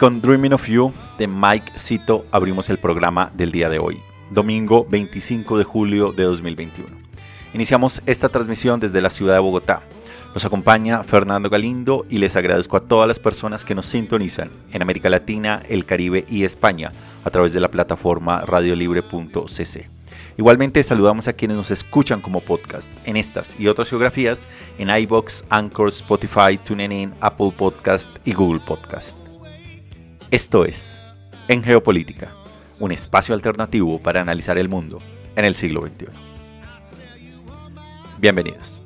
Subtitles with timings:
[0.00, 3.98] Con Dreaming of You de Mike Cito abrimos el programa del día de hoy,
[4.30, 6.88] domingo 25 de julio de 2021.
[7.52, 9.82] Iniciamos esta transmisión desde la ciudad de Bogotá.
[10.32, 14.80] Nos acompaña Fernando Galindo y les agradezco a todas las personas que nos sintonizan en
[14.80, 19.90] América Latina, el Caribe y España a través de la plataforma radiolibre.cc.
[20.38, 24.48] Igualmente saludamos a quienes nos escuchan como podcast en estas y otras geografías
[24.78, 29.29] en iBox, Anchor, Spotify, TuneIn, Apple Podcast y Google Podcast.
[30.30, 31.00] Esto es
[31.48, 32.32] En Geopolítica,
[32.78, 35.00] un espacio alternativo para analizar el mundo
[35.34, 36.06] en el siglo XXI.
[38.20, 38.80] Bienvenidos.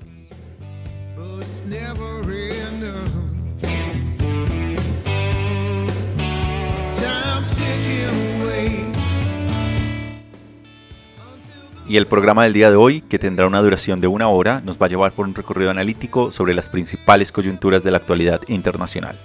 [11.86, 14.78] Y el programa del día de hoy, que tendrá una duración de una hora, nos
[14.78, 19.20] va a llevar por un recorrido analítico sobre las principales coyunturas de la actualidad internacional,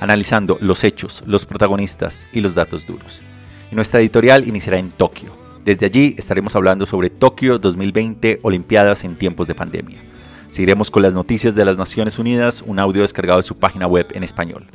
[0.00, 3.22] analizando los hechos, los protagonistas y los datos duros.
[3.70, 5.36] Y nuestra editorial iniciará en Tokio.
[5.64, 10.02] Desde allí estaremos hablando sobre Tokio 2020 Olimpiadas en tiempos de pandemia.
[10.48, 14.06] Seguiremos con las noticias de las Naciones Unidas, un audio descargado de su página web
[14.14, 14.66] en español.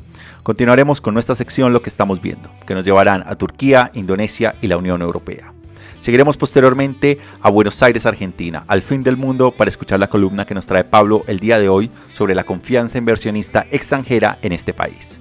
[0.43, 4.67] Continuaremos con nuestra sección Lo que estamos viendo, que nos llevarán a Turquía, Indonesia y
[4.67, 5.53] la Unión Europea.
[6.01, 10.55] Seguiremos posteriormente a Buenos Aires, Argentina, al fin del mundo, para escuchar la columna que
[10.55, 15.19] nos trae Pablo el día de hoy sobre la confianza inversionista extranjera en este país.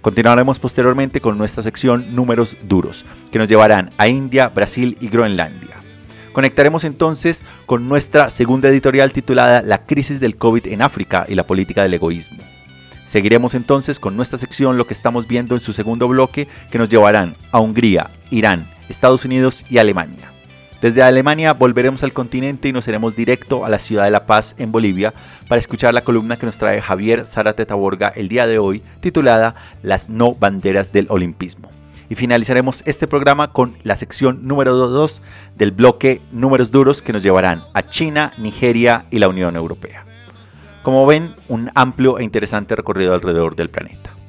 [0.00, 5.80] Continuaremos posteriormente con nuestra sección Números Duros, que nos llevarán a India, Brasil y Groenlandia.
[6.32, 11.46] Conectaremos entonces con nuestra segunda editorial titulada La crisis del COVID en África y la
[11.46, 12.42] política del egoísmo.
[13.04, 16.88] Seguiremos entonces con nuestra sección Lo que estamos viendo en su segundo bloque, que nos
[16.88, 20.32] llevarán a Hungría, Irán, Estados Unidos y Alemania.
[20.80, 24.54] Desde Alemania volveremos al continente y nos iremos directo a la ciudad de La Paz,
[24.58, 25.12] en Bolivia,
[25.46, 29.54] para escuchar la columna que nos trae Javier Zárate Taborga el día de hoy, titulada
[29.82, 31.70] Las no banderas del olimpismo.
[32.08, 35.22] Y finalizaremos este programa con la sección número 2
[35.56, 40.06] del bloque Números Duros que nos llevarán a China, Nigeria y la Unión Europea.
[40.82, 44.19] Como ven, un amplio e interesante recorrido alrededor del planeta.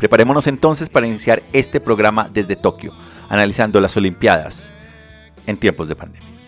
[0.00, 2.94] Preparémonos entonces para iniciar este programa desde Tokio,
[3.28, 4.72] analizando las Olimpiadas
[5.46, 6.39] en tiempos de pandemia.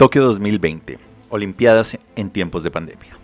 [0.00, 0.98] Tokio 2020,
[1.28, 3.18] Olimpiadas en tiempos de pandemia.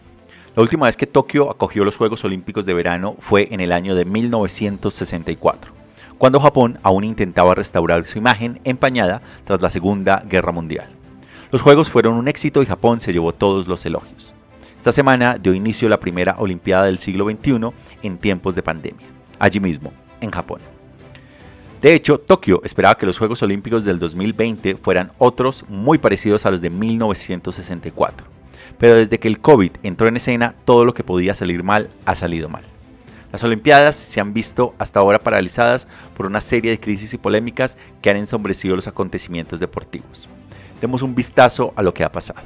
[0.55, 3.95] La última vez que Tokio acogió los Juegos Olímpicos de verano fue en el año
[3.95, 5.73] de 1964,
[6.19, 10.91] cuando Japón aún intentaba restaurar su imagen empañada tras la Segunda Guerra Mundial.
[11.51, 14.35] Los Juegos fueron un éxito y Japón se llevó todos los elogios.
[14.77, 17.71] Esta semana dio inicio la primera Olimpiada del siglo XXI
[18.03, 19.07] en tiempos de pandemia,
[19.39, 20.76] allí mismo, en Japón.
[21.81, 26.51] De hecho, Tokio esperaba que los Juegos Olímpicos del 2020 fueran otros muy parecidos a
[26.51, 28.27] los de 1964.
[28.79, 32.15] Pero desde que el COVID entró en escena, todo lo que podía salir mal ha
[32.15, 32.65] salido mal.
[33.31, 35.87] Las Olimpiadas se han visto hasta ahora paralizadas
[36.17, 40.29] por una serie de crisis y polémicas que han ensombrecido los acontecimientos deportivos.
[40.81, 42.41] Demos un vistazo a lo que ha pasado.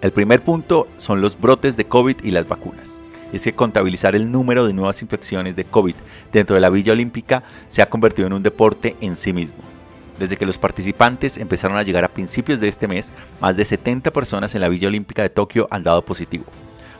[0.00, 3.00] El primer punto son los brotes de COVID y las vacunas.
[3.32, 5.94] Es que contabilizar el número de nuevas infecciones de COVID
[6.32, 9.58] dentro de la Villa Olímpica se ha convertido en un deporte en sí mismo.
[10.18, 14.12] Desde que los participantes empezaron a llegar a principios de este mes, más de 70
[14.12, 16.44] personas en la Villa Olímpica de Tokio han dado positivo.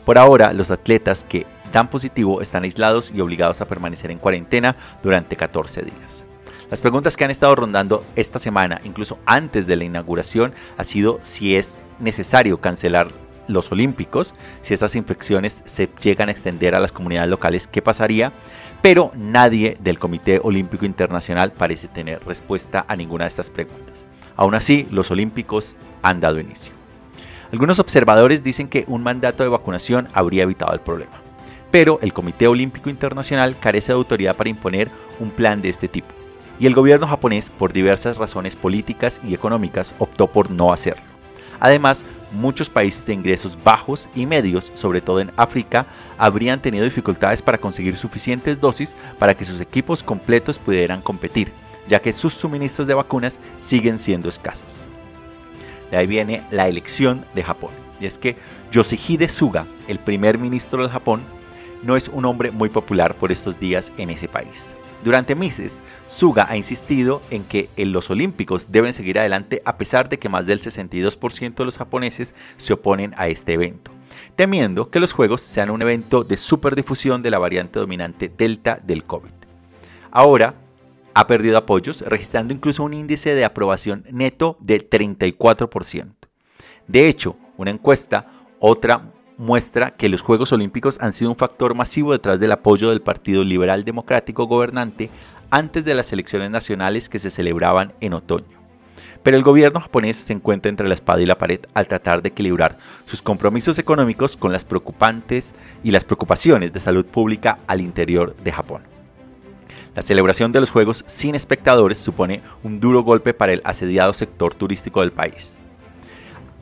[0.05, 4.77] Por ahora, los atletas que dan positivo están aislados y obligados a permanecer en cuarentena
[5.03, 6.25] durante 14 días.
[6.71, 11.19] Las preguntas que han estado rondando esta semana, incluso antes de la inauguración, ha sido
[11.23, 13.09] si es necesario cancelar
[13.53, 18.33] los Olímpicos, si estas infecciones se llegan a extender a las comunidades locales, ¿qué pasaría?
[18.83, 24.07] Pero nadie del Comité Olímpico Internacional parece tener respuesta a ninguna de estas preguntas.
[24.37, 26.73] Aún así, los Olímpicos han dado inicio.
[27.53, 31.21] Algunos observadores dicen que un mandato de vacunación habría evitado el problema,
[31.71, 36.21] pero el Comité Olímpico Internacional carece de autoridad para imponer un plan de este tipo
[36.61, 41.03] y el gobierno japonés, por diversas razones políticas y económicas, optó por no hacerlo.
[41.59, 45.87] Además, muchos países de ingresos bajos y medios, sobre todo en África,
[46.19, 51.53] habrían tenido dificultades para conseguir suficientes dosis para que sus equipos completos pudieran competir,
[51.89, 54.85] ya que sus suministros de vacunas siguen siendo escasos.
[55.91, 57.73] De ahí viene la elección de Japón.
[58.01, 58.37] Y es que
[58.71, 61.23] Yoshihide Suga, el primer ministro del Japón,
[61.83, 64.75] no es un hombre muy popular por estos días en ese país.
[65.03, 70.11] Durante meses, Suga ha insistido en que en los Olímpicos deben seguir adelante a pesar
[70.11, 73.93] de que más del 62% de los japoneses se oponen a este evento,
[74.37, 79.05] temiendo que los Juegos sean un evento de superdifusión de la variante dominante Delta del
[79.05, 79.33] COVID.
[80.11, 80.55] Ahora,
[81.15, 86.13] ha perdido apoyos, registrando incluso un índice de aprobación neto de 34%.
[86.87, 89.03] De hecho, una encuesta, otra
[89.41, 93.43] muestra que los Juegos Olímpicos han sido un factor masivo detrás del apoyo del Partido
[93.43, 95.09] Liberal Democrático gobernante
[95.51, 98.61] antes de las elecciones nacionales que se celebraban en otoño.
[99.23, 102.29] Pero el gobierno japonés se encuentra entre la espada y la pared al tratar de
[102.29, 102.77] equilibrar
[103.07, 108.53] sus compromisos económicos con las preocupantes y las preocupaciones de salud pública al interior de
[108.53, 108.83] Japón.
[109.95, 114.55] La celebración de los Juegos sin espectadores supone un duro golpe para el asediado sector
[114.55, 115.60] turístico del país.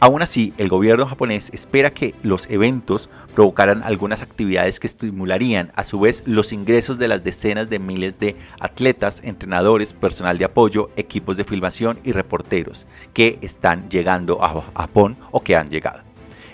[0.01, 5.83] Aún así, el gobierno japonés espera que los eventos provocaran algunas actividades que estimularían a
[5.83, 10.91] su vez los ingresos de las decenas de miles de atletas, entrenadores, personal de apoyo,
[10.97, 16.03] equipos de filmación y reporteros que están llegando a Japón o que han llegado.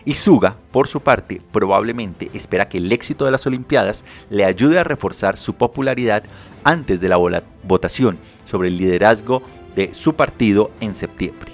[0.07, 4.79] Y Suga, por su parte, probablemente espera que el éxito de las Olimpiadas le ayude
[4.79, 6.25] a reforzar su popularidad
[6.63, 7.19] antes de la
[7.63, 9.43] votación sobre el liderazgo
[9.77, 11.54] de su partido en septiembre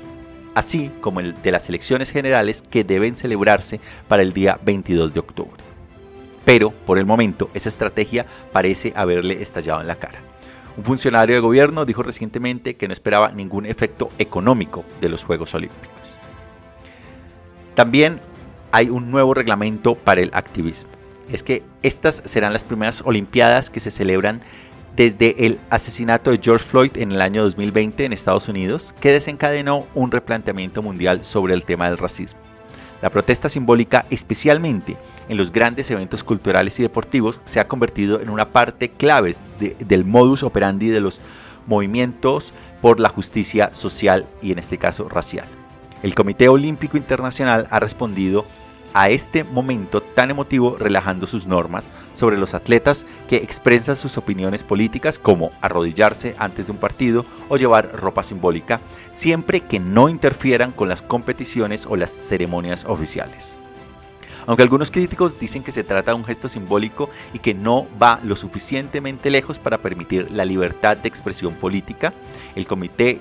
[0.61, 5.21] así como el de las elecciones generales que deben celebrarse para el día 22 de
[5.21, 5.63] octubre.
[6.45, 10.21] Pero, por el momento, esa estrategia parece haberle estallado en la cara.
[10.77, 15.55] Un funcionario de gobierno dijo recientemente que no esperaba ningún efecto económico de los Juegos
[15.55, 16.19] Olímpicos.
[17.75, 18.21] También
[18.71, 20.91] hay un nuevo reglamento para el activismo.
[21.33, 24.43] Es que estas serán las primeras Olimpiadas que se celebran
[25.01, 29.87] desde el asesinato de George Floyd en el año 2020 en Estados Unidos, que desencadenó
[29.95, 32.39] un replanteamiento mundial sobre el tema del racismo.
[33.01, 34.99] La protesta simbólica, especialmente
[35.31, 39.35] en los grandes eventos culturales y deportivos, se ha convertido en una parte clave
[39.79, 41.23] del modus operandi de los
[41.67, 42.53] movimientos
[42.83, 45.49] por la justicia social y en este caso racial.
[46.03, 48.45] El Comité Olímpico Internacional ha respondido
[48.95, 54.63] a este momento tan emotivo relajando sus normas sobre los atletas que expresan sus opiniones
[54.63, 58.81] políticas como arrodillarse antes de un partido o llevar ropa simbólica,
[59.13, 63.57] siempre que no interfieran con las competiciones o las ceremonias oficiales.
[64.47, 68.21] Aunque algunos críticos dicen que se trata de un gesto simbólico y que no va
[68.25, 72.15] lo suficientemente lejos para permitir la libertad de expresión política,
[72.55, 73.21] el Comité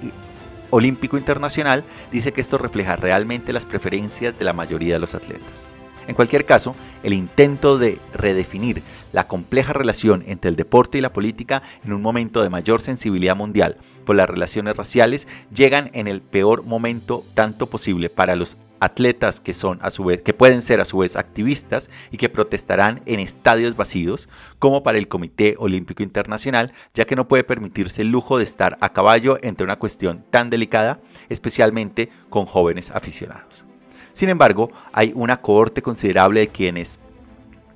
[0.69, 5.69] Olímpico Internacional dice que esto refleja realmente las preferencias de la mayoría de los atletas.
[6.09, 8.81] En cualquier caso, el intento de redefinir
[9.13, 13.35] la compleja relación entre el deporte y la política en un momento de mayor sensibilidad
[13.35, 19.39] mundial por las relaciones raciales llegan en el peor momento tanto posible para los atletas
[19.39, 23.03] que son a su vez que pueden ser a su vez activistas y que protestarán
[23.05, 28.09] en estadios vacíos, como para el Comité Olímpico Internacional, ya que no puede permitirse el
[28.09, 33.68] lujo de estar a caballo entre una cuestión tan delicada, especialmente con jóvenes aficionados.
[34.19, 36.99] Sin embargo, hay una cohorte considerable de quienes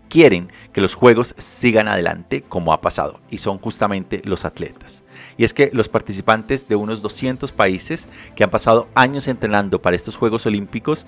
[0.09, 5.05] quieren que los Juegos sigan adelante como ha pasado y son justamente los atletas.
[5.37, 9.95] Y es que los participantes de unos 200 países que han pasado años entrenando para
[9.95, 11.05] estos Juegos Olímpicos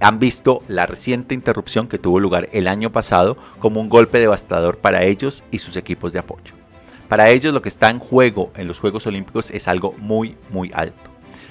[0.00, 4.78] han visto la reciente interrupción que tuvo lugar el año pasado como un golpe devastador
[4.78, 6.54] para ellos y sus equipos de apoyo.
[7.06, 10.70] Para ellos lo que está en juego en los Juegos Olímpicos es algo muy, muy
[10.72, 11.09] alto.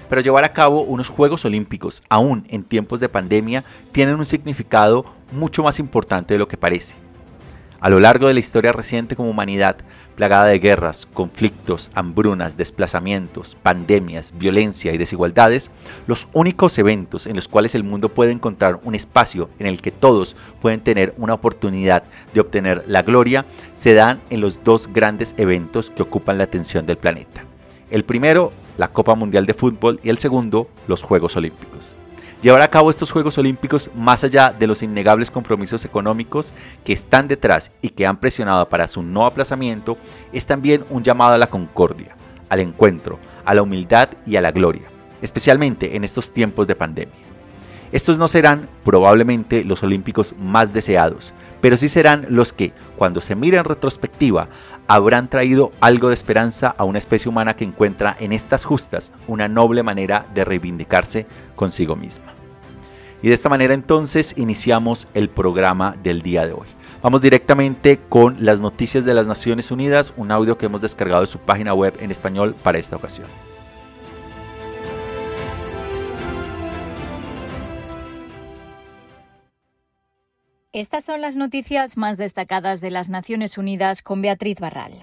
[0.09, 5.05] Pero llevar a cabo unos Juegos Olímpicos, aún en tiempos de pandemia, tienen un significado
[5.31, 6.95] mucho más importante de lo que parece.
[7.81, 9.77] A lo largo de la historia reciente como humanidad,
[10.17, 15.71] plagada de guerras, conflictos, hambrunas, desplazamientos, pandemias, violencia y desigualdades,
[16.05, 19.91] los únicos eventos en los cuales el mundo puede encontrar un espacio en el que
[19.91, 25.33] todos pueden tener una oportunidad de obtener la gloria se dan en los dos grandes
[25.37, 27.45] eventos que ocupan la atención del planeta.
[27.89, 31.97] El primero, la Copa Mundial de Fútbol y el segundo, los Juegos Olímpicos.
[32.41, 36.53] Llevar a cabo estos Juegos Olímpicos, más allá de los innegables compromisos económicos
[36.85, 39.97] que están detrás y que han presionado para su no aplazamiento,
[40.31, 42.15] es también un llamado a la concordia,
[42.47, 44.89] al encuentro, a la humildad y a la gloria,
[45.21, 47.28] especialmente en estos tiempos de pandemia.
[47.91, 53.35] Estos no serán probablemente los olímpicos más deseados, pero sí serán los que, cuando se
[53.35, 54.49] mire en retrospectiva,
[54.87, 59.47] habrán traído algo de esperanza a una especie humana que encuentra en estas justas una
[59.47, 62.33] noble manera de reivindicarse consigo misma.
[63.23, 66.67] Y de esta manera entonces iniciamos el programa del día de hoy.
[67.01, 71.27] Vamos directamente con las noticias de las Naciones Unidas, un audio que hemos descargado de
[71.27, 73.27] su página web en español para esta ocasión.
[80.79, 84.93] Estas son las noticias más destacadas de las Naciones Unidas con Beatriz Barral.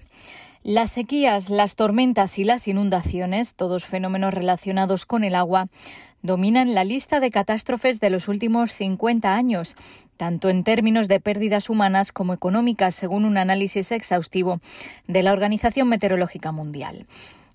[0.62, 5.68] Las sequías, las tormentas y las inundaciones, todos fenómenos relacionados con el agua,
[6.23, 9.76] dominan la lista de catástrofes de los últimos 50 años,
[10.16, 14.61] tanto en términos de pérdidas humanas como económicas, según un análisis exhaustivo
[15.06, 17.04] de la Organización Meteorológica Mundial.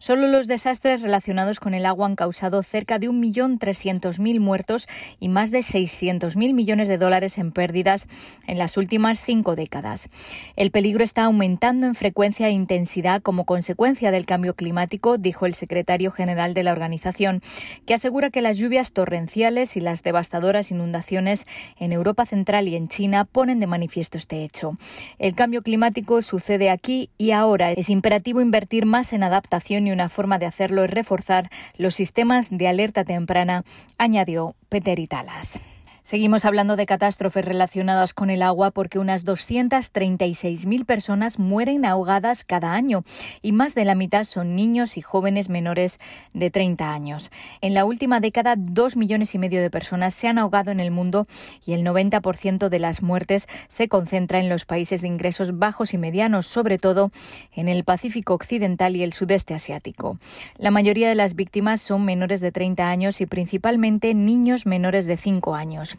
[0.02, 4.88] Solo los desastres relacionados con el agua han causado cerca de 1.300.000 muertos
[5.20, 8.08] y más de 600.000 millones de dólares en pérdidas
[8.48, 10.10] en las últimas cinco décadas.
[10.56, 15.54] El peligro está aumentando en frecuencia e intensidad como consecuencia del cambio climático, dijo el
[15.54, 17.44] secretario general de la organización,
[17.86, 21.46] que asegura que las lluvias torrenciales y las devastadoras inundaciones
[21.78, 24.80] en Europa Central y en China ponen de manifiesto este hecho.
[25.20, 27.72] El cambio climático sucede aquí y ahora.
[27.74, 32.50] Es imperativo invertir más en adaptación y una forma de hacerlo es reforzar los sistemas
[32.52, 33.64] de alerta temprana,
[33.98, 35.60] añadió Peter Italas.
[36.04, 42.74] Seguimos hablando de catástrofes relacionadas con el agua porque unas 236.000 personas mueren ahogadas cada
[42.74, 43.04] año
[43.44, 46.00] y más de la mitad son niños y jóvenes menores
[46.34, 47.30] de 30 años.
[47.62, 50.90] En la última década, dos millones y medio de personas se han ahogado en el
[50.90, 51.28] mundo
[51.68, 56.00] y el 90% de las muertes se concentra en los países de ingresos bajos y
[56.00, 57.12] medianos, sobre todo
[57.56, 60.18] en el Pacífico Occidental y el Sudeste Asiático.
[60.58, 65.16] La mayoría de las víctimas son menores de 30 años y principalmente niños menores de
[65.16, 65.91] 5 años.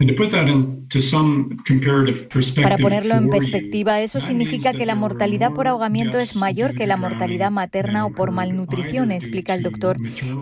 [2.63, 6.97] Para ponerlo en perspectiva, eso significa que la mortalidad por ahogamiento es mayor que la
[6.97, 9.97] mortalidad materna o por malnutrición, explica el doctor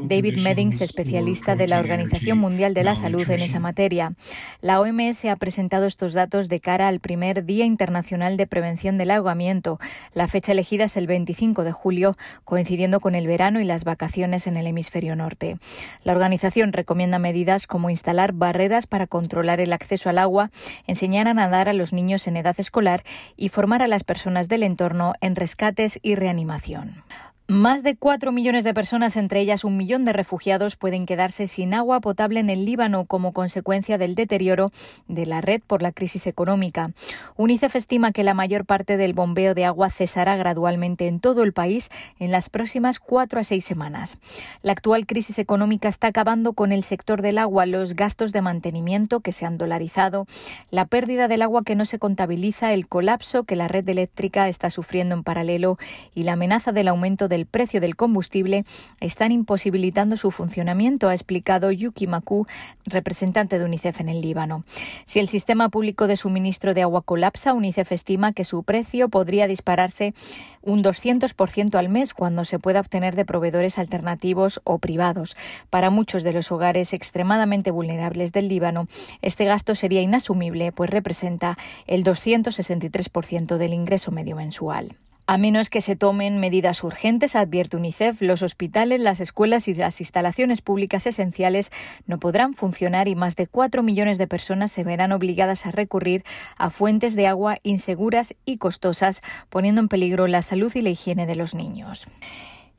[0.04, 4.14] David Meddings, especialista de la Organización Mundial de la Salud en esa materia.
[4.60, 9.10] La OMS ha presentado estos datos de cara al primer Día Internacional de Prevención del
[9.10, 9.78] Ahogamiento.
[10.14, 14.46] La fecha elegida es el 25 de julio, coincidiendo con el verano y las vacaciones
[14.46, 15.58] en el hemisferio norte.
[16.04, 20.50] La organización recomienda medidas como instalar barreras para controlar el acceso al agua,
[20.86, 23.02] enseñar a nadar a los niños en edad escolar
[23.36, 27.04] y formar a las personas del entorno en rescates y reanimación.
[27.50, 31.74] Más de cuatro millones de personas, entre ellas un millón de refugiados, pueden quedarse sin
[31.74, 34.70] agua potable en el Líbano como consecuencia del deterioro
[35.08, 36.92] de la red por la crisis económica.
[37.36, 41.52] UNICEF estima que la mayor parte del bombeo de agua cesará gradualmente en todo el
[41.52, 41.90] país
[42.20, 44.18] en las próximas cuatro a seis semanas.
[44.62, 49.22] La actual crisis económica está acabando con el sector del agua, los gastos de mantenimiento
[49.22, 50.28] que se han dolarizado,
[50.70, 54.70] la pérdida del agua que no se contabiliza, el colapso que la red eléctrica está
[54.70, 55.78] sufriendo en paralelo
[56.14, 58.64] y la amenaza del aumento del el precio del combustible
[59.00, 62.46] están imposibilitando su funcionamiento, ha explicado Yuki Maku,
[62.84, 64.64] representante de UNICEF en el Líbano.
[65.06, 69.46] Si el sistema público de suministro de agua colapsa, UNICEF estima que su precio podría
[69.46, 70.14] dispararse
[70.62, 75.36] un 200% al mes cuando se pueda obtener de proveedores alternativos o privados.
[75.70, 78.86] Para muchos de los hogares extremadamente vulnerables del Líbano,
[79.22, 81.56] este gasto sería inasumible, pues representa
[81.86, 84.96] el 263% del ingreso medio mensual.
[85.30, 90.00] A menos que se tomen medidas urgentes, advierte UNICEF, los hospitales, las escuelas y las
[90.00, 91.70] instalaciones públicas esenciales
[92.08, 96.24] no podrán funcionar y más de cuatro millones de personas se verán obligadas a recurrir
[96.56, 101.26] a fuentes de agua inseguras y costosas, poniendo en peligro la salud y la higiene
[101.26, 102.08] de los niños.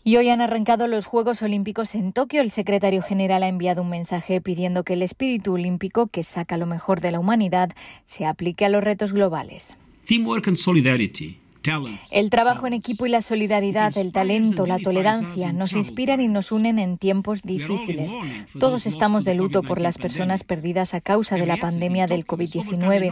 [0.03, 2.41] Y hoy han arrancado los Juegos Olímpicos en Tokio.
[2.41, 6.65] El secretario general ha enviado un mensaje pidiendo que el espíritu olímpico, que saca lo
[6.65, 7.69] mejor de la humanidad,
[8.03, 9.77] se aplique a los retos globales.
[10.05, 11.40] Teamwork and solidarity
[12.11, 16.51] el trabajo en equipo y la solidaridad, el talento, la tolerancia nos inspiran y nos
[16.51, 18.17] unen en tiempos difíciles.
[18.59, 23.11] Todos estamos de luto por las personas perdidas a causa de la pandemia del COVID-19.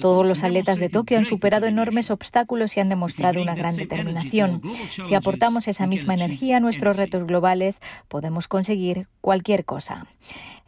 [0.00, 4.62] Todos los atletas de Tokio han superado enormes obstáculos y han demostrado una gran determinación.
[4.90, 10.06] Si aportamos esa misma energía a nuestros retos globales, podemos conseguir cualquier cosa.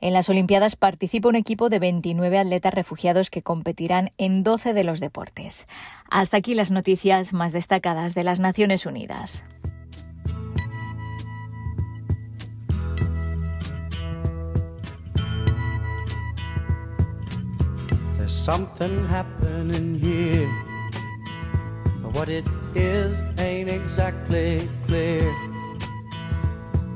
[0.00, 4.84] En las Olimpiadas participa un equipo de 29 atletas refugiados que competirán en 12 de
[4.84, 5.66] los deportes.
[6.10, 9.44] Hasta aquí las noticias más destacadas de las Naciones Unidas.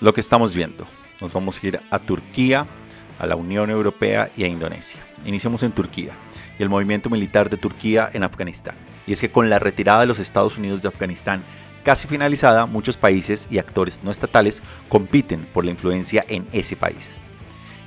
[0.00, 0.86] Lo que estamos viendo.
[1.20, 2.68] Nos vamos a ir a Turquía,
[3.18, 5.00] a la Unión Europea y a Indonesia.
[5.24, 6.12] Iniciamos en Turquía
[6.56, 8.76] y el movimiento militar de Turquía en Afganistán.
[9.08, 11.42] Y es que con la retirada de los Estados Unidos de Afganistán
[11.82, 17.18] casi finalizada, muchos países y actores no estatales compiten por la influencia en ese país.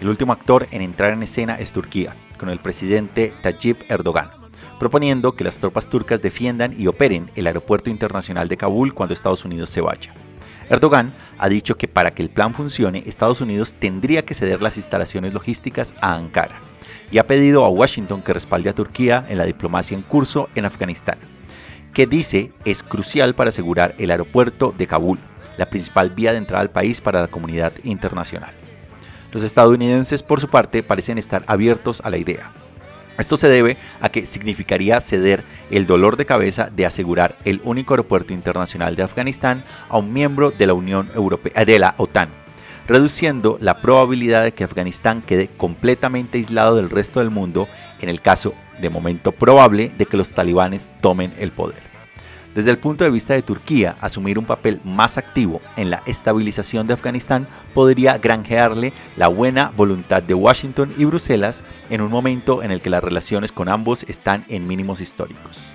[0.01, 4.31] El último actor en entrar en escena es Turquía, con el presidente Tayyip Erdogan,
[4.79, 9.45] proponiendo que las tropas turcas defiendan y operen el aeropuerto internacional de Kabul cuando Estados
[9.45, 10.13] Unidos se vaya.
[10.71, 14.77] Erdogan ha dicho que para que el plan funcione, Estados Unidos tendría que ceder las
[14.77, 16.61] instalaciones logísticas a Ankara
[17.11, 20.63] y ha pedido a Washington que respalde a Turquía en la diplomacia en curso en
[20.63, 21.17] Afganistán,
[21.93, 25.19] que dice es crucial para asegurar el aeropuerto de Kabul,
[25.57, 28.53] la principal vía de entrada al país para la comunidad internacional.
[29.33, 32.53] Los estadounidenses, por su parte, parecen estar abiertos a la idea.
[33.17, 37.93] Esto se debe a que significaría ceder el dolor de cabeza de asegurar el único
[37.93, 42.29] aeropuerto internacional de Afganistán a un miembro de la Unión Europea de la OTAN,
[42.87, 47.67] reduciendo la probabilidad de que Afganistán quede completamente aislado del resto del mundo
[47.99, 52.00] en el caso de momento probable de que los talibanes tomen el poder.
[52.53, 56.85] Desde el punto de vista de Turquía, asumir un papel más activo en la estabilización
[56.85, 62.71] de Afganistán podría granjearle la buena voluntad de Washington y Bruselas en un momento en
[62.71, 65.73] el que las relaciones con ambos están en mínimos históricos.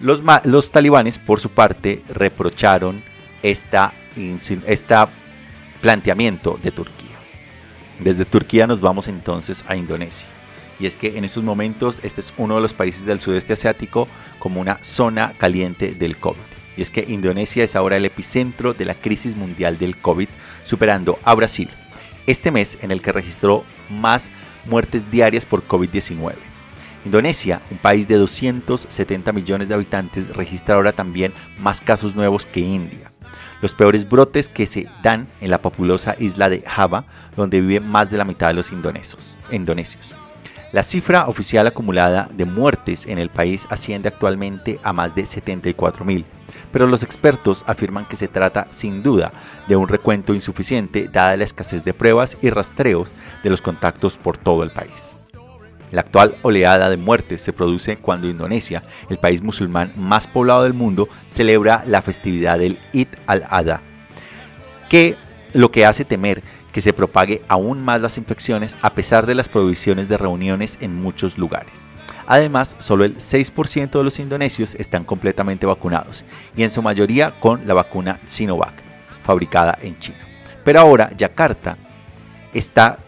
[0.00, 3.04] Los, talibanes, por su parte, reprocharon
[3.42, 3.94] esta,
[4.66, 4.96] este
[5.80, 7.16] planteamiento de Turquía.
[8.00, 10.28] Desde Turquía nos vamos entonces a Indonesia.
[10.78, 14.08] Y es que en estos momentos este es uno de los países del sudeste asiático
[14.38, 16.40] como una zona caliente del COVID.
[16.76, 20.28] Y es que Indonesia es ahora el epicentro de la crisis mundial del COVID,
[20.64, 21.70] superando a Brasil,
[22.26, 24.30] este mes en el que registró más
[24.64, 26.34] muertes diarias por COVID-19.
[27.04, 32.60] Indonesia, un país de 270 millones de habitantes, registra ahora también más casos nuevos que
[32.60, 33.10] India
[33.64, 38.10] los peores brotes que se dan en la populosa isla de Java, donde vive más
[38.10, 40.14] de la mitad de los indonesios.
[40.74, 46.24] La cifra oficial acumulada de muertes en el país asciende actualmente a más de 74.000,
[46.72, 49.32] pero los expertos afirman que se trata sin duda
[49.68, 53.12] de un recuento insuficiente dada la escasez de pruebas y rastreos
[53.44, 55.14] de los contactos por todo el país.
[55.92, 60.74] La actual oleada de muertes se produce cuando Indonesia, el país musulmán más poblado del
[60.74, 63.80] mundo, celebra la festividad del Eid al-Adha,
[64.88, 65.16] que
[65.52, 66.42] lo que hace temer
[66.74, 71.00] que se propague aún más las infecciones a pesar de las prohibiciones de reuniones en
[71.00, 71.86] muchos lugares.
[72.26, 76.24] Además, solo el 6% de los indonesios están completamente vacunados
[76.56, 78.74] y en su mayoría con la vacuna Sinovac,
[79.22, 80.18] fabricada en China.
[80.64, 81.78] Pero ahora Yakarta
[82.52, 82.98] está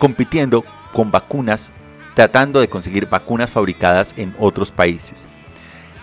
[0.00, 1.70] compitiendo con vacunas
[2.16, 5.28] tratando de conseguir vacunas fabricadas en otros países.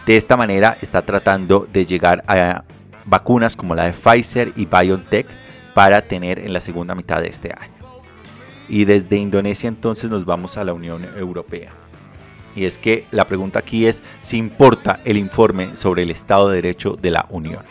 [0.05, 2.63] De esta manera está tratando de llegar a
[3.03, 7.53] vacunas como la de Pfizer y BioNTech para tener en la segunda mitad de este
[7.57, 7.73] año.
[8.69, 11.73] Y desde Indonesia entonces nos vamos a la Unión Europea.
[12.55, 16.55] Y es que la pregunta aquí es si importa el informe sobre el Estado de
[16.55, 17.63] Derecho de la Unión.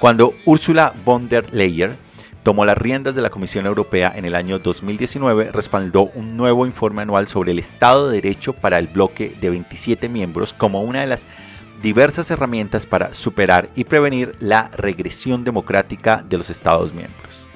[0.00, 1.96] Cuando Ursula von der Leyen
[2.42, 7.02] tomó las riendas de la Comisión Europea en el año 2019, respaldó un nuevo informe
[7.02, 11.06] anual sobre el Estado de Derecho para el bloque de 27 miembros como una de
[11.06, 11.26] las
[11.84, 17.46] diversas herramientas para superar y prevenir la regresión democrática de los Estados miembros.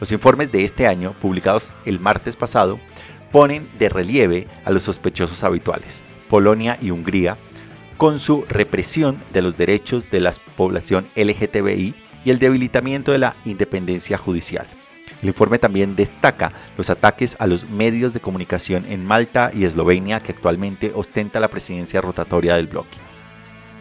[0.00, 2.80] Los informes de este año, publicados el martes pasado,
[3.30, 7.36] ponen de relieve a los sospechosos habituales, Polonia y Hungría,
[7.98, 13.36] con su represión de los derechos de la población LGTBI y el debilitamiento de la
[13.44, 14.66] independencia judicial.
[15.20, 20.20] El informe también destaca los ataques a los medios de comunicación en Malta y Eslovenia
[20.20, 23.07] que actualmente ostenta la presidencia rotatoria del bloque.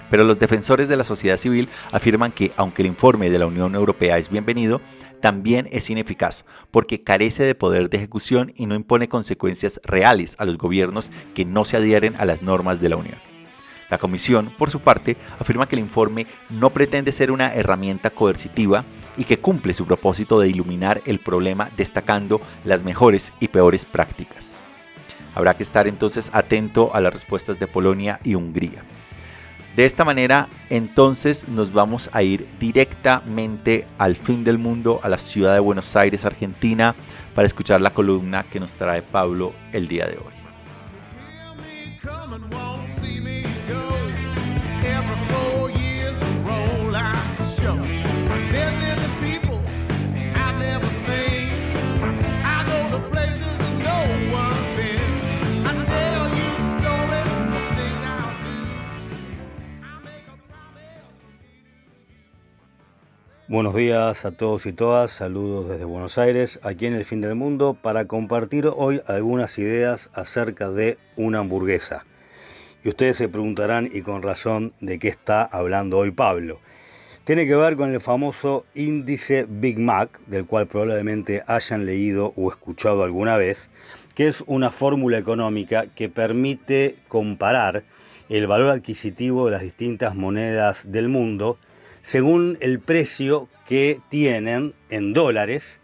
[0.10, 3.76] Pero los defensores de la sociedad civil afirman que, aunque el informe de la Unión
[3.76, 4.82] Europea es bienvenido,
[5.22, 10.46] también es ineficaz porque carece de poder de ejecución y no impone consecuencias reales a
[10.46, 13.18] los gobiernos que no se adhieren a las normas de la Unión.
[13.90, 18.84] La Comisión, por su parte, afirma que el informe no pretende ser una herramienta coercitiva
[19.16, 24.60] y que cumple su propósito de iluminar el problema destacando las mejores y peores prácticas.
[25.36, 28.84] Habrá que estar entonces atento a las respuestas de Polonia y Hungría.
[29.78, 35.20] De esta manera, entonces nos vamos a ir directamente al fin del mundo, a la
[35.20, 36.96] ciudad de Buenos Aires, Argentina,
[37.36, 40.34] para escuchar la columna que nos trae Pablo el día de hoy.
[63.50, 67.36] Buenos días a todos y todas, saludos desde Buenos Aires, aquí en el fin del
[67.36, 72.06] mundo, para compartir hoy algunas ideas acerca de una hamburguesa.
[72.84, 76.60] Y ustedes se preguntarán, y con razón, de qué está hablando hoy Pablo.
[77.24, 82.50] Tiene que ver con el famoso índice Big Mac, del cual probablemente hayan leído o
[82.52, 83.72] escuchado alguna vez,
[84.14, 87.86] que es una fórmula económica que permite comparar
[88.28, 91.58] el valor adquisitivo de las distintas monedas del mundo
[92.08, 95.82] según el precio que tienen en dólares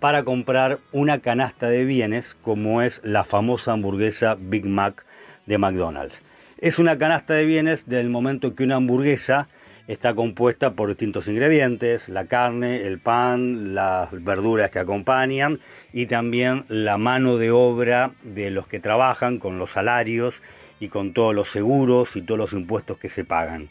[0.00, 5.04] para comprar una canasta de bienes como es la famosa hamburguesa Big Mac
[5.44, 6.22] de McDonald's.
[6.56, 9.48] Es una canasta de bienes del momento que una hamburguesa
[9.86, 15.60] está compuesta por distintos ingredientes, la carne, el pan, las verduras que acompañan
[15.92, 20.40] y también la mano de obra de los que trabajan con los salarios
[20.80, 23.68] y con todos los seguros y todos los impuestos que se pagan.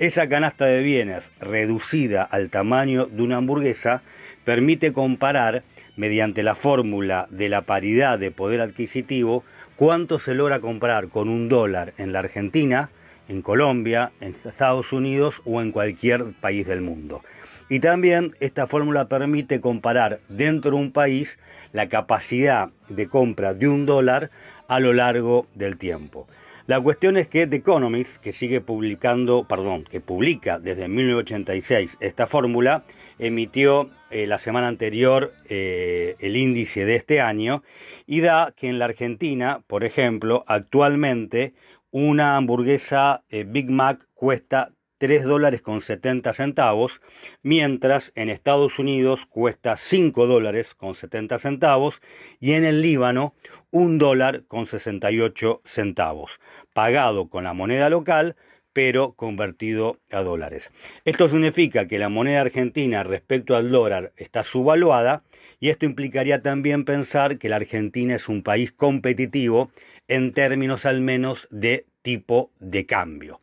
[0.00, 4.02] Esa canasta de bienes reducida al tamaño de una hamburguesa
[4.42, 5.62] permite comparar,
[5.96, 9.44] mediante la fórmula de la paridad de poder adquisitivo,
[9.76, 12.90] cuánto se logra comprar con un dólar en la Argentina,
[13.28, 17.22] en Colombia, en Estados Unidos o en cualquier país del mundo.
[17.68, 21.38] Y también esta fórmula permite comparar dentro de un país
[21.72, 24.32] la capacidad de compra de un dólar
[24.66, 26.26] a lo largo del tiempo.
[26.66, 32.26] La cuestión es que The Economist, que sigue publicando, perdón, que publica desde 1986 esta
[32.26, 32.84] fórmula,
[33.18, 37.62] emitió eh, la semana anterior eh, el índice de este año
[38.06, 41.52] y da que en la Argentina, por ejemplo, actualmente
[41.90, 44.72] una hamburguesa eh, Big Mac cuesta
[45.04, 47.02] 3 dólares con 70 centavos,
[47.42, 52.00] mientras en Estados Unidos cuesta 5 dólares con 70 centavos
[52.40, 53.34] y en el Líbano
[53.70, 56.40] 1 dólar con 68 centavos,
[56.72, 58.34] pagado con la moneda local
[58.72, 60.72] pero convertido a dólares.
[61.04, 65.22] Esto significa que la moneda argentina respecto al dólar está subvaluada
[65.60, 69.70] y esto implicaría también pensar que la Argentina es un país competitivo
[70.08, 73.42] en términos al menos de tipo de cambio.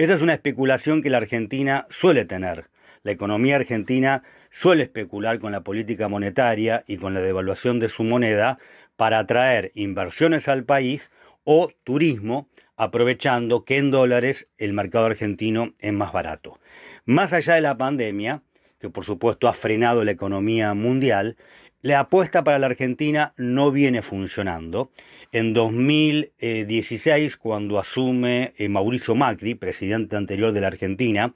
[0.00, 2.70] Esa es una especulación que la Argentina suele tener.
[3.02, 8.02] La economía argentina suele especular con la política monetaria y con la devaluación de su
[8.02, 8.58] moneda
[8.96, 11.10] para atraer inversiones al país
[11.44, 16.58] o turismo, aprovechando que en dólares el mercado argentino es más barato.
[17.04, 18.42] Más allá de la pandemia,
[18.78, 21.36] que por supuesto ha frenado la economía mundial,
[21.82, 24.90] la apuesta para la Argentina no viene funcionando.
[25.32, 31.32] En 2016, cuando asume eh, Mauricio Macri, presidente anterior de la Argentina,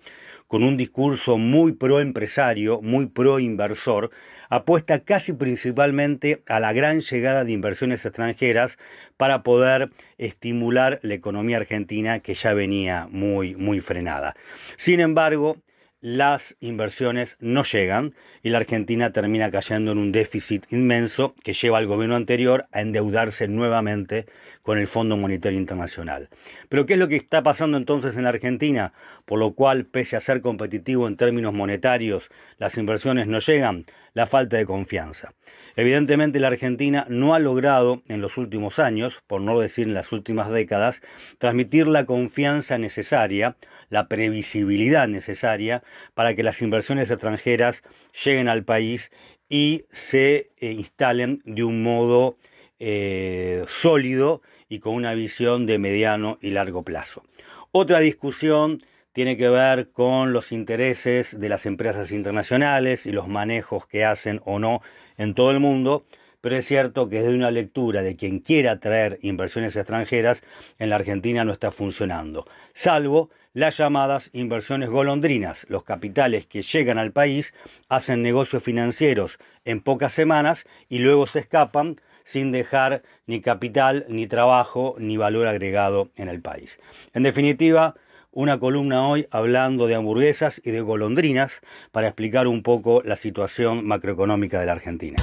[0.46, 4.10] con un discurso muy pro empresario, muy pro inversor,
[4.50, 8.78] apuesta casi principalmente a la gran llegada de inversiones extranjeras
[9.16, 14.36] para poder estimular la economía argentina que ya venía muy, muy frenada.
[14.76, 15.56] Sin embargo,
[16.04, 21.78] las inversiones no llegan y la Argentina termina cayendo en un déficit inmenso que lleva
[21.78, 24.26] al gobierno anterior a endeudarse nuevamente
[24.60, 26.28] con el Fondo Monetario Internacional.
[26.68, 28.92] Pero ¿qué es lo que está pasando entonces en la Argentina?
[29.24, 34.26] Por lo cual, pese a ser competitivo en términos monetarios, las inversiones no llegan, la
[34.26, 35.32] falta de confianza.
[35.74, 40.12] Evidentemente la Argentina no ha logrado en los últimos años, por no decir en las
[40.12, 41.02] últimas décadas,
[41.38, 43.56] transmitir la confianza necesaria,
[43.88, 45.82] la previsibilidad necesaria
[46.14, 47.82] para que las inversiones extranjeras
[48.24, 49.10] lleguen al país
[49.48, 52.36] y se eh, instalen de un modo
[52.78, 57.22] eh, sólido y con una visión de mediano y largo plazo.
[57.70, 58.78] Otra discusión
[59.12, 64.40] tiene que ver con los intereses de las empresas internacionales y los manejos que hacen
[64.44, 64.82] o no
[65.16, 66.04] en todo el mundo,
[66.44, 70.44] pero es cierto que desde una lectura de quien quiera traer inversiones extranjeras,
[70.78, 76.98] en la Argentina no está funcionando, salvo las llamadas inversiones golondrinas, los capitales que llegan
[76.98, 77.54] al país,
[77.88, 84.26] hacen negocios financieros en pocas semanas y luego se escapan sin dejar ni capital, ni
[84.26, 86.78] trabajo, ni valor agregado en el país.
[87.14, 87.94] En definitiva,
[88.32, 93.86] una columna hoy hablando de hamburguesas y de golondrinas para explicar un poco la situación
[93.86, 95.22] macroeconómica de la Argentina.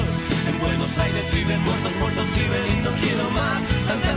[1.59, 2.27] muertos, muertos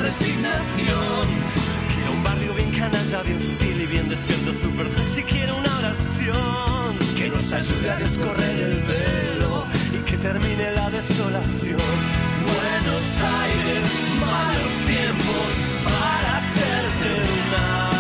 [0.05, 1.27] resignación.
[1.75, 5.23] Yo quiero un barrio bien canalla, bien sutil y bien despierto, super sexy.
[5.23, 11.91] Quiero una oración que nos ayude a descorrer el velo y que termine la desolación.
[12.51, 13.07] Buenos
[13.43, 13.85] Aires,
[14.21, 15.47] malos tiempos
[15.85, 17.09] para hacerte
[17.49, 17.94] una.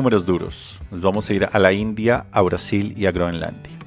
[0.00, 0.80] Números duros.
[0.90, 3.78] Nos vamos a ir a la India, a Brasil y a Groenlandia.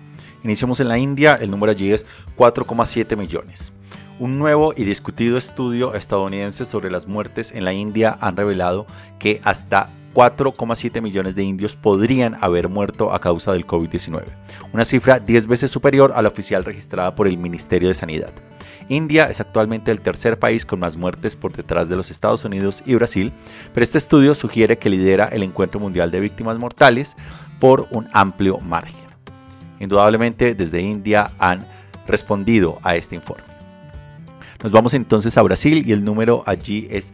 [0.43, 2.06] Iniciamos en la India, el número allí es
[2.38, 3.73] 4,7 millones.
[4.19, 8.86] Un nuevo y discutido estudio estadounidense sobre las muertes en la India han revelado
[9.17, 14.23] que hasta 4,7 millones de indios podrían haber muerto a causa del COVID-19,
[14.71, 18.32] una cifra 10 veces superior a la oficial registrada por el Ministerio de Sanidad.
[18.89, 22.84] India es actualmente el tercer país con más muertes por detrás de los Estados Unidos
[22.86, 23.32] y Brasil,
[23.73, 27.15] pero este estudio sugiere que lidera el encuentro mundial de víctimas mortales
[27.60, 29.08] por un amplio margen.
[29.80, 31.65] Indudablemente desde India han
[32.08, 33.54] respondido a este informe.
[34.62, 37.13] Nos vamos entonces a Brasil y el número allí es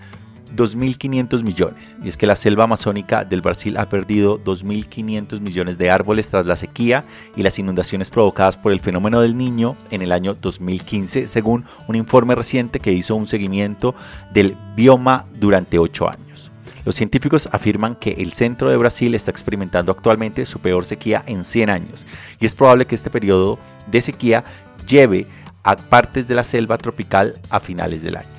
[0.56, 1.98] 2.500 millones.
[2.04, 6.46] Y es que la selva amazónica del Brasil ha perdido 2.500 millones de árboles tras
[6.46, 11.28] la sequía y las inundaciones provocadas por el fenómeno del niño en el año 2015,
[11.28, 13.96] según un informe reciente que hizo un seguimiento
[14.34, 16.52] del bioma durante 8 años.
[16.86, 21.44] Los científicos afirman que el centro de Brasil está experimentando actualmente su peor sequía en
[21.44, 22.06] 100 años
[22.40, 24.44] y es probable que este periodo de sequía
[24.88, 25.28] lleve
[25.64, 28.39] a partes de la selva tropical a finales del año.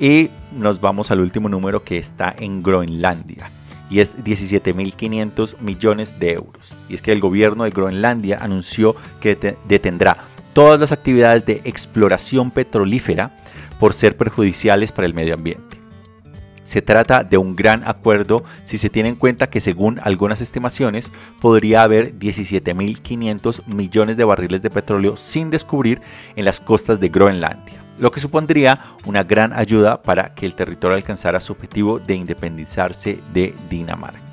[0.00, 3.50] Y nos vamos al último número que está en Groenlandia
[3.90, 6.76] y es 17.500 millones de euros.
[6.88, 9.36] Y es que el gobierno de Groenlandia anunció que
[9.68, 10.16] detendrá
[10.52, 13.36] todas las actividades de exploración petrolífera
[13.78, 15.78] por ser perjudiciales para el medio ambiente.
[16.64, 21.12] Se trata de un gran acuerdo si se tiene en cuenta que según algunas estimaciones
[21.40, 26.00] podría haber 17.500 millones de barriles de petróleo sin descubrir
[26.36, 30.96] en las costas de Groenlandia lo que supondría una gran ayuda para que el territorio
[30.96, 34.24] alcanzara su objetivo de independizarse de Dinamarca.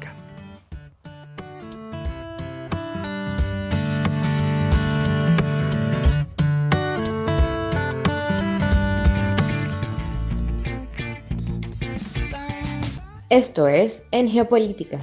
[13.31, 14.99] Esto es En Geopolítica,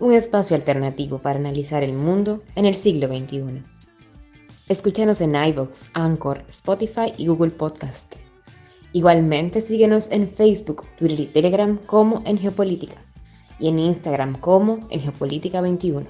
[0.00, 3.77] un espacio alternativo para analizar el mundo en el siglo XXI.
[4.68, 8.16] Escúchanos en iVoox, Anchor, Spotify y Google Podcast.
[8.92, 12.96] Igualmente síguenos en Facebook, Twitter y Telegram como en Geopolítica
[13.58, 16.06] y en Instagram como en Geopolítica 21.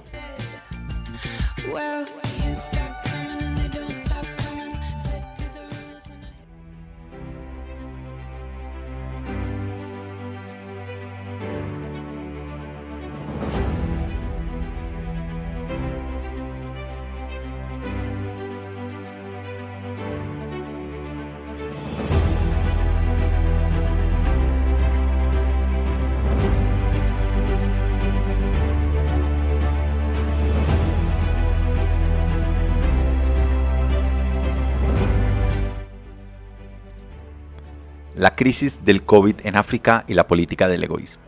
[38.49, 41.21] Crisis del COVID en África y la política del egoísmo.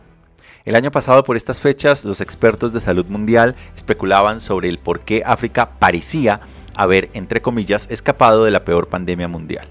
[0.64, 5.02] El año pasado por estas fechas los expertos de salud mundial especulaban sobre el por
[5.02, 6.40] qué África parecía
[6.74, 9.68] haber, entre comillas, escapado de la peor pandemia mundial.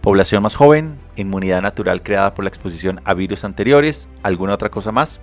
[0.00, 4.90] Población más joven, inmunidad natural creada por la exposición a virus anteriores, alguna otra cosa
[4.90, 5.20] más.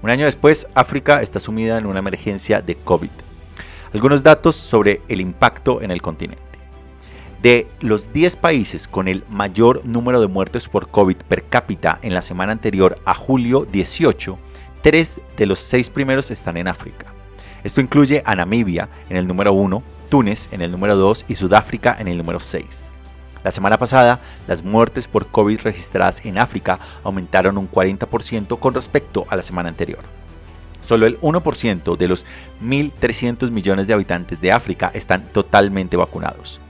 [0.00, 3.10] Un año después, África está sumida en una emergencia de COVID.
[3.92, 6.47] Algunos datos sobre el impacto en el continente.
[7.42, 12.12] De los 10 países con el mayor número de muertes por COVID per cápita en
[12.12, 14.36] la semana anterior a julio 18,
[14.82, 17.14] 3 de los 6 primeros están en África.
[17.62, 21.96] Esto incluye a Namibia en el número 1, Túnez en el número 2 y Sudáfrica
[21.98, 22.90] en el número 6.
[23.44, 29.26] La semana pasada, las muertes por COVID registradas en África aumentaron un 40% con respecto
[29.30, 30.02] a la semana anterior.
[30.80, 32.26] Solo el 1% de los
[32.62, 36.60] 1.300 millones de habitantes de África están totalmente vacunados.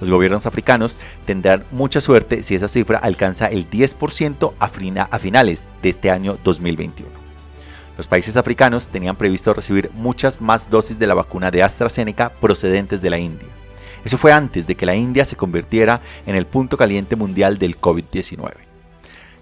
[0.00, 5.88] Los gobiernos africanos tendrán mucha suerte si esa cifra alcanza el 10% a finales de
[5.88, 7.10] este año 2021.
[7.96, 13.02] Los países africanos tenían previsto recibir muchas más dosis de la vacuna de AstraZeneca procedentes
[13.02, 13.48] de la India.
[14.04, 17.80] Eso fue antes de que la India se convirtiera en el punto caliente mundial del
[17.80, 18.52] COVID-19.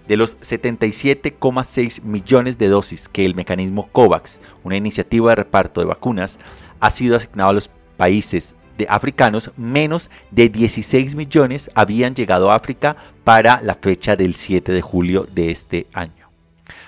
[0.07, 5.87] De los 77,6 millones de dosis que el mecanismo COVAX, una iniciativa de reparto de
[5.87, 6.39] vacunas,
[6.79, 12.55] ha sido asignado a los países de africanos, menos de 16 millones habían llegado a
[12.55, 16.29] África para la fecha del 7 de julio de este año.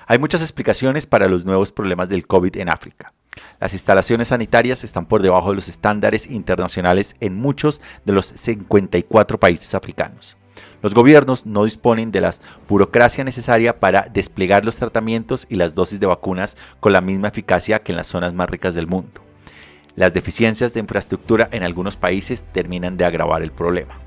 [0.06, 3.12] Hay muchas explicaciones para los nuevos problemas del COVID en África.
[3.60, 9.38] Las instalaciones sanitarias están por debajo de los estándares internacionales en muchos de los 54
[9.38, 10.36] países africanos.
[10.82, 12.34] Los gobiernos no disponen de la
[12.68, 17.82] burocracia necesaria para desplegar los tratamientos y las dosis de vacunas con la misma eficacia
[17.82, 19.29] que en las zonas más ricas del mundo.
[20.00, 23.98] Las deficiencias de infraestructura en algunos países terminan de agravar el problema.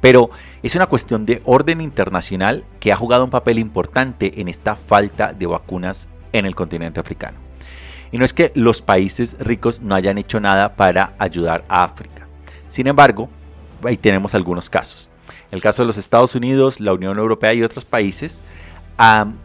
[0.00, 0.30] Pero
[0.64, 5.32] es una cuestión de orden internacional que ha jugado un papel importante en esta falta
[5.32, 7.38] de vacunas en el continente africano.
[8.10, 12.26] Y no es que los países ricos no hayan hecho nada para ayudar a África.
[12.66, 13.28] Sin embargo,
[13.84, 15.10] ahí tenemos algunos casos.
[15.52, 18.42] El caso de los Estados Unidos, la Unión Europea y otros países,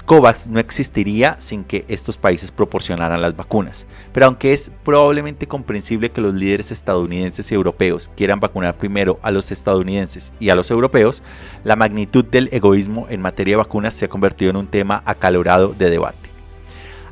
[0.05, 3.87] COVAX no existiría sin que estos países proporcionaran las vacunas.
[4.11, 9.31] Pero aunque es probablemente comprensible que los líderes estadounidenses y europeos quieran vacunar primero a
[9.31, 11.23] los estadounidenses y a los europeos,
[11.63, 15.69] la magnitud del egoísmo en materia de vacunas se ha convertido en un tema acalorado
[15.69, 16.29] de debate.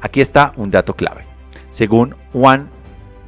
[0.01, 1.23] Aquí está un dato clave.
[1.69, 2.65] Según One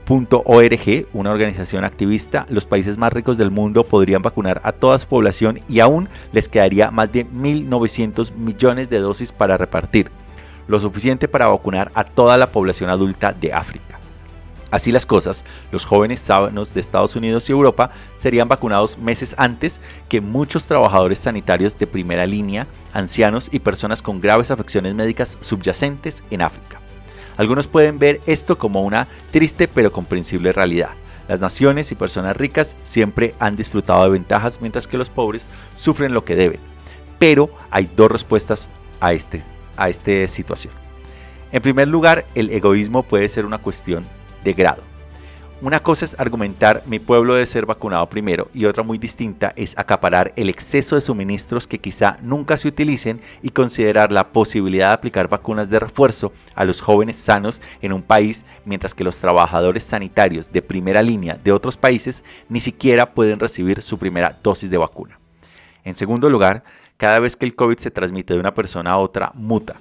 [0.08, 5.08] .org, una organización activista, los países más ricos del mundo podrían vacunar a toda su
[5.08, 10.12] población y aún les quedaría más de 1.900 millones de dosis para repartir,
[10.68, 14.00] lo suficiente para vacunar a toda la población adulta de África.
[14.72, 19.80] Así las cosas, los jóvenes sanos de Estados Unidos y Europa serían vacunados meses antes
[20.10, 26.24] que muchos trabajadores sanitarios de primera línea, ancianos y personas con graves afecciones médicas subyacentes
[26.30, 26.85] en África.
[27.38, 30.92] Algunos pueden ver esto como una triste pero comprensible realidad.
[31.28, 36.14] Las naciones y personas ricas siempre han disfrutado de ventajas mientras que los pobres sufren
[36.14, 36.60] lo que deben.
[37.18, 38.70] Pero hay dos respuestas
[39.00, 39.42] a, este,
[39.76, 40.74] a esta situación.
[41.52, 44.06] En primer lugar, el egoísmo puede ser una cuestión
[44.44, 44.95] de grado.
[45.62, 49.78] Una cosa es argumentar mi pueblo debe ser vacunado primero y otra muy distinta es
[49.78, 54.96] acaparar el exceso de suministros que quizá nunca se utilicen y considerar la posibilidad de
[54.96, 59.86] aplicar vacunas de refuerzo a los jóvenes sanos en un país mientras que los trabajadores
[59.86, 64.78] sanitarios de primera línea de otros países ni siquiera pueden recibir su primera dosis de
[64.78, 65.22] vacuna.
[65.86, 66.66] En segundo lugar,
[66.98, 69.78] cada vez que el COVID se transmite de una persona a otra, muta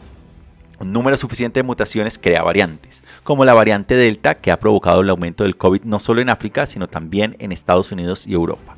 [0.93, 5.45] número suficiente de mutaciones crea variantes, como la variante Delta que ha provocado el aumento
[5.45, 8.77] del COVID no solo en África, sino también en Estados Unidos y Europa.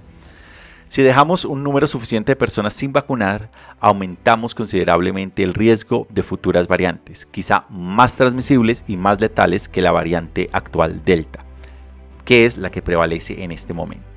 [0.89, 3.51] Si dejamos un número suficiente de personas sin vacunar,
[3.81, 9.93] aumentamos considerablemente el riesgo de futuras variantes, quizá más transmisibles y más letales que la
[9.93, 11.41] variante actual Delta,
[12.25, 14.16] que es la que prevalece en este momento.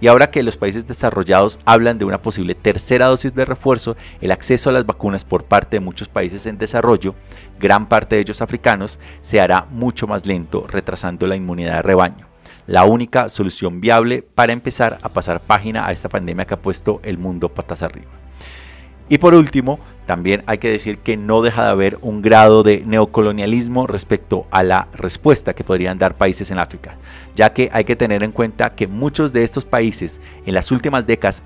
[0.00, 4.30] Y ahora que los países desarrollados hablan de una posible tercera dosis de refuerzo, el
[4.30, 7.14] acceso a las vacunas por parte de muchos países en desarrollo,
[7.58, 12.28] gran parte de ellos africanos, se hará mucho más lento, retrasando la inmunidad de rebaño.
[12.66, 17.00] La única solución viable para empezar a pasar página a esta pandemia que ha puesto
[17.02, 18.10] el mundo patas arriba.
[19.08, 22.82] Y por último, también hay que decir que no deja de haber un grado de
[22.84, 26.96] neocolonialismo respecto a la respuesta que podrían dar países en África,
[27.36, 31.06] ya que hay que tener en cuenta que muchos de estos países en las últimas
[31.06, 31.42] décadas,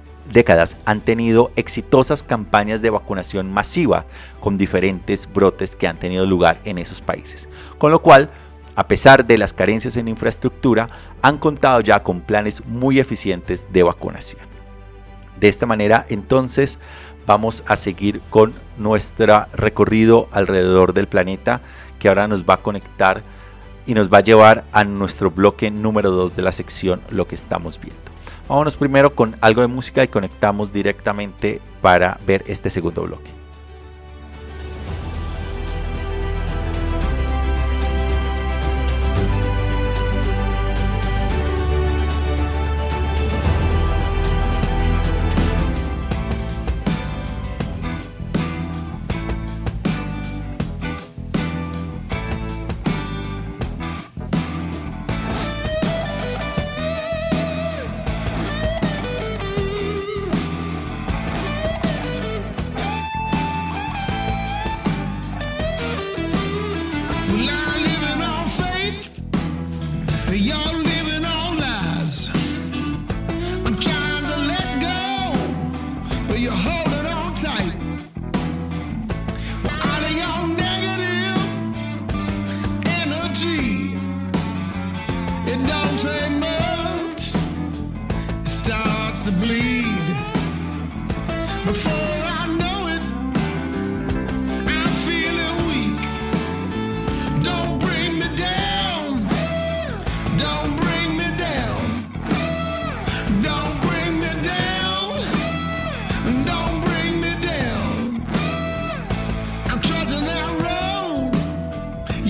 [0.84, 4.06] han tenido exitosas campañas de vacunación masiva
[4.40, 7.48] con diferentes brotes que han tenido lugar en esos países.
[7.78, 8.30] Con lo cual,
[8.76, 10.88] a pesar de las carencias en infraestructura,
[11.20, 14.51] han contado ya con planes muy eficientes de vacunación.
[15.42, 16.78] De esta manera, entonces,
[17.26, 21.62] vamos a seguir con nuestro recorrido alrededor del planeta
[21.98, 23.24] que ahora nos va a conectar
[23.84, 27.34] y nos va a llevar a nuestro bloque número 2 de la sección Lo que
[27.34, 28.00] estamos viendo.
[28.48, 33.41] Vámonos primero con algo de música y conectamos directamente para ver este segundo bloque.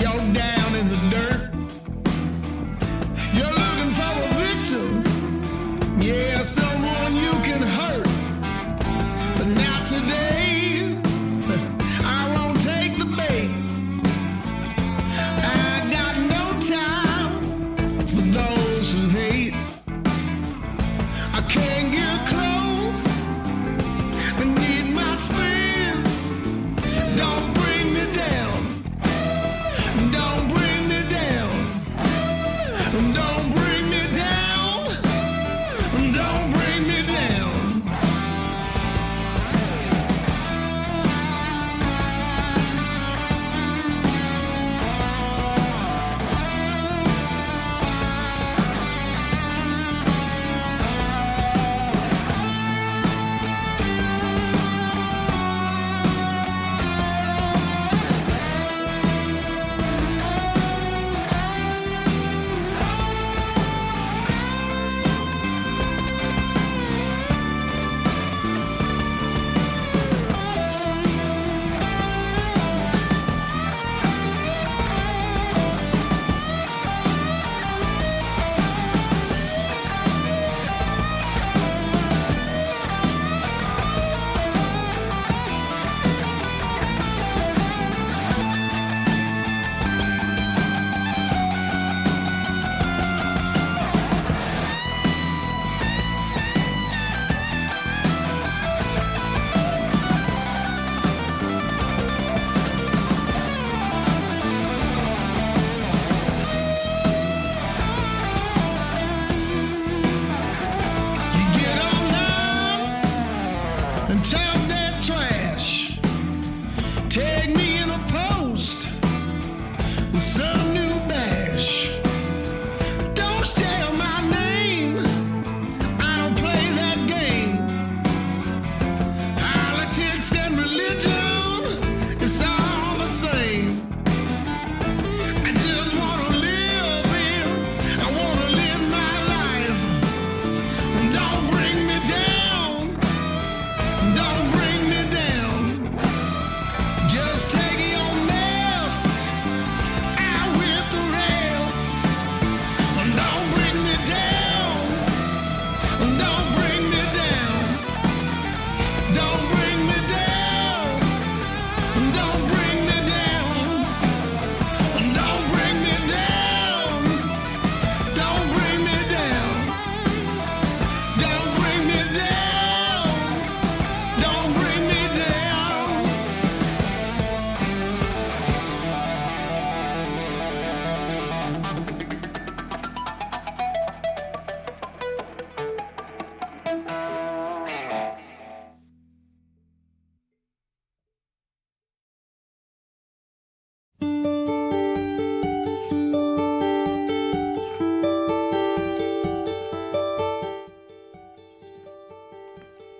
[0.03, 0.52] your dad.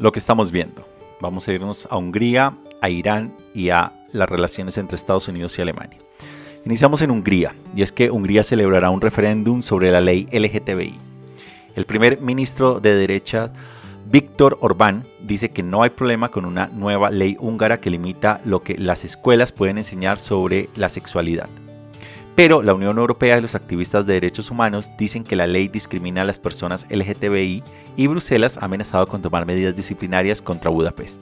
[0.04, 0.86] Lo que estamos viendo.
[1.22, 5.62] Vamos a irnos a Hungría, a Irán y a las relaciones entre Estados Unidos y
[5.62, 5.98] Alemania.
[6.66, 11.00] Iniciamos en Hungría, y es que Hungría celebrará un referéndum sobre la ley LGTBI.
[11.78, 13.54] El primer ministro de derecha,
[14.12, 18.62] Víctor Orbán, dice que no hay problema con una nueva ley húngara que limita lo
[18.62, 21.48] que las escuelas pueden enseñar sobre la sexualidad.
[22.36, 26.22] Pero la Unión Europea y los activistas de derechos humanos dicen que la ley discrimina
[26.22, 27.64] a las personas LGTBI
[27.96, 31.22] y Bruselas ha amenazado con tomar medidas disciplinarias contra Budapest.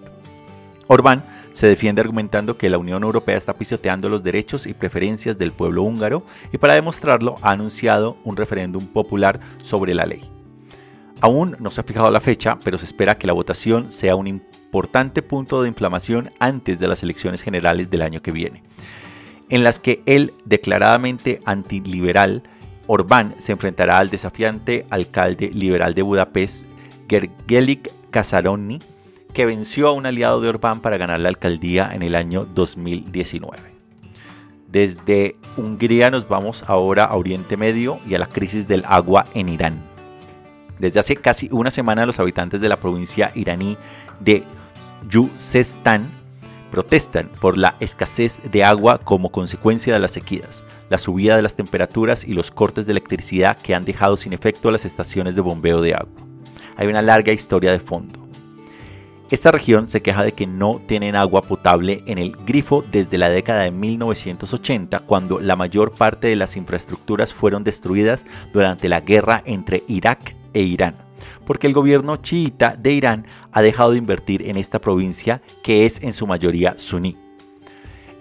[0.87, 5.51] Orbán se defiende argumentando que la Unión Europea está pisoteando los derechos y preferencias del
[5.51, 10.21] pueblo húngaro y para demostrarlo ha anunciado un referéndum popular sobre la ley.
[11.19, 14.27] Aún no se ha fijado la fecha, pero se espera que la votación sea un
[14.27, 18.63] importante punto de inflamación antes de las elecciones generales del año que viene,
[19.51, 22.41] en las que el declaradamente antiliberal
[22.87, 26.65] Orbán se enfrentará al desafiante alcalde liberal de Budapest,
[27.07, 28.79] Gergelik Kasaroni,
[29.33, 33.59] que venció a un aliado de Orbán para ganar la alcaldía en el año 2019.
[34.69, 39.49] Desde Hungría nos vamos ahora a Oriente Medio y a la crisis del agua en
[39.49, 39.81] Irán.
[40.79, 43.77] Desde hace casi una semana los habitantes de la provincia iraní
[44.21, 44.43] de
[45.09, 46.20] Yuzestán
[46.71, 51.55] protestan por la escasez de agua como consecuencia de las sequías, la subida de las
[51.55, 55.81] temperaturas y los cortes de electricidad que han dejado sin efecto las estaciones de bombeo
[55.81, 56.25] de agua.
[56.77, 58.21] Hay una larga historia de fondo.
[59.29, 63.29] Esta región se queja de que no tienen agua potable en el grifo desde la
[63.29, 69.41] década de 1980, cuando la mayor parte de las infraestructuras fueron destruidas durante la guerra
[69.45, 70.95] entre Irak e Irán,
[71.45, 76.01] porque el gobierno chiita de Irán ha dejado de invertir en esta provincia que es
[76.01, 77.17] en su mayoría suní.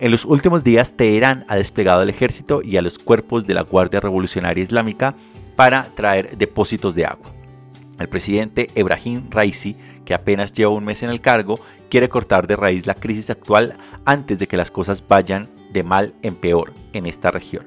[0.00, 3.62] En los últimos días, Teherán ha desplegado al ejército y a los cuerpos de la
[3.62, 5.14] Guardia Revolucionaria Islámica
[5.56, 7.30] para traer depósitos de agua.
[7.98, 11.60] El presidente Ebrahim Raisi, que apenas lleva un mes en el cargo,
[11.90, 16.14] quiere cortar de raíz la crisis actual antes de que las cosas vayan de mal
[16.22, 17.66] en peor en esta región,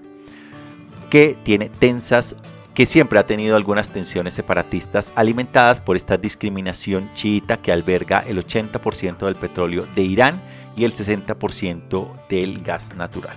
[1.12, 2.36] que tiene tensas
[2.74, 8.44] que siempre ha tenido algunas tensiones separatistas alimentadas por esta discriminación chiita que alberga el
[8.44, 10.42] 80% del petróleo de Irán
[10.76, 13.36] y el 60% del gas natural.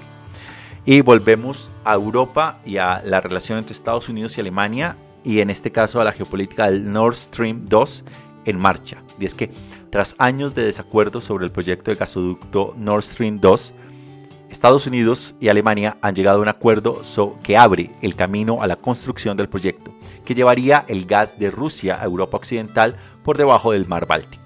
[0.87, 5.51] Y volvemos a Europa y a la relación entre Estados Unidos y Alemania y en
[5.51, 8.05] este caso a la geopolítica del Nord Stream 2
[8.47, 9.03] en marcha.
[9.19, 9.51] Y es que
[9.91, 13.75] tras años de desacuerdo sobre el proyecto de gasoducto Nord Stream 2,
[14.51, 17.03] Estados Unidos y Alemania han llegado a un acuerdo
[17.43, 19.93] que abre el camino a la construcción del proyecto,
[20.25, 24.45] que llevaría el gas de Rusia a Europa Occidental por debajo del mar Báltico.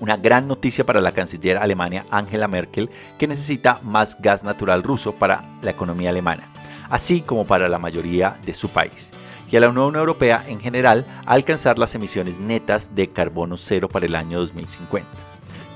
[0.00, 5.12] Una gran noticia para la canciller alemana Angela Merkel, que necesita más gas natural ruso
[5.12, 6.50] para la economía alemana,
[6.90, 9.12] así como para la mayoría de su país
[9.52, 13.86] y a la Unión Europea en general a alcanzar las emisiones netas de carbono cero
[13.86, 15.08] para el año 2050.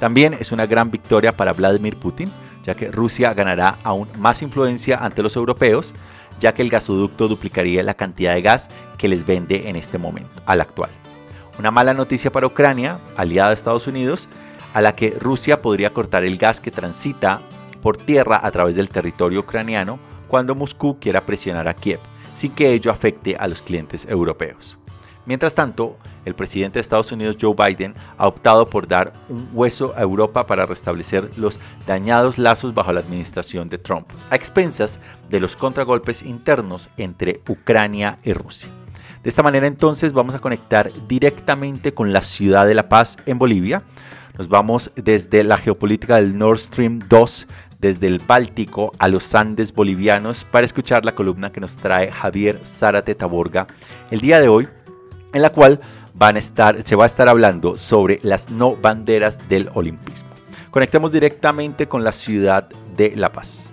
[0.01, 2.33] También es una gran victoria para Vladimir Putin,
[2.67, 5.95] ya que Rusia ganará aún más influencia ante los europeos,
[6.41, 10.43] ya que el gasoducto duplicaría la cantidad de gas que les vende en este momento,
[10.45, 10.91] al actual.
[11.59, 14.29] Una mala noticia para Ucrania, aliada de Estados Unidos,
[14.75, 17.41] a la que Rusia podría cortar el gas que transita
[17.81, 19.99] por tierra a través del territorio ucraniano
[20.29, 22.01] cuando Moscú quiera presionar a Kiev
[22.35, 24.77] sin que ello afecte a los clientes europeos.
[25.27, 29.93] Mientras tanto, el presidente de Estados Unidos Joe Biden ha optado por dar un hueso
[29.97, 35.41] a Europa para restablecer los dañados lazos bajo la administración de Trump, a expensas de
[35.41, 38.71] los contragolpes internos entre Ucrania y Rusia.
[39.25, 43.41] De esta manera entonces vamos a conectar directamente con la ciudad de La Paz en
[43.41, 43.83] Bolivia.
[44.39, 47.49] Nos vamos desde la geopolítica del Nord Stream 2
[47.81, 52.61] desde el Báltico a los Andes bolivianos para escuchar la columna que nos trae Javier
[52.65, 53.67] Zárate Taborga
[54.11, 54.69] el día de hoy,
[55.37, 55.81] en la cual
[56.15, 60.31] van a estar, se va a estar hablando sobre las no banderas del olimpismo.
[60.71, 63.69] Conectemos directamente con la ciudad de La Paz.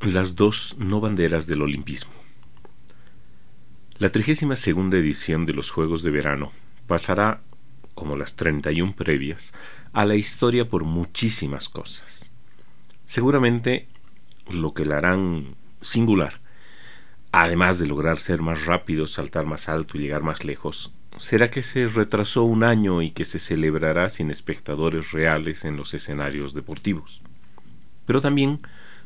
[0.00, 2.12] Las dos no banderas del olimpismo.
[3.98, 6.52] La 32 edición de los Juegos de Verano
[6.86, 7.42] pasará,
[7.94, 9.52] como las 31 previas,
[9.92, 12.33] a la historia por muchísimas cosas.
[13.06, 13.88] Seguramente
[14.50, 16.40] lo que la harán singular,
[17.32, 21.62] además de lograr ser más rápido, saltar más alto y llegar más lejos, será que
[21.62, 27.22] se retrasó un año y que se celebrará sin espectadores reales en los escenarios deportivos.
[28.06, 28.60] Pero también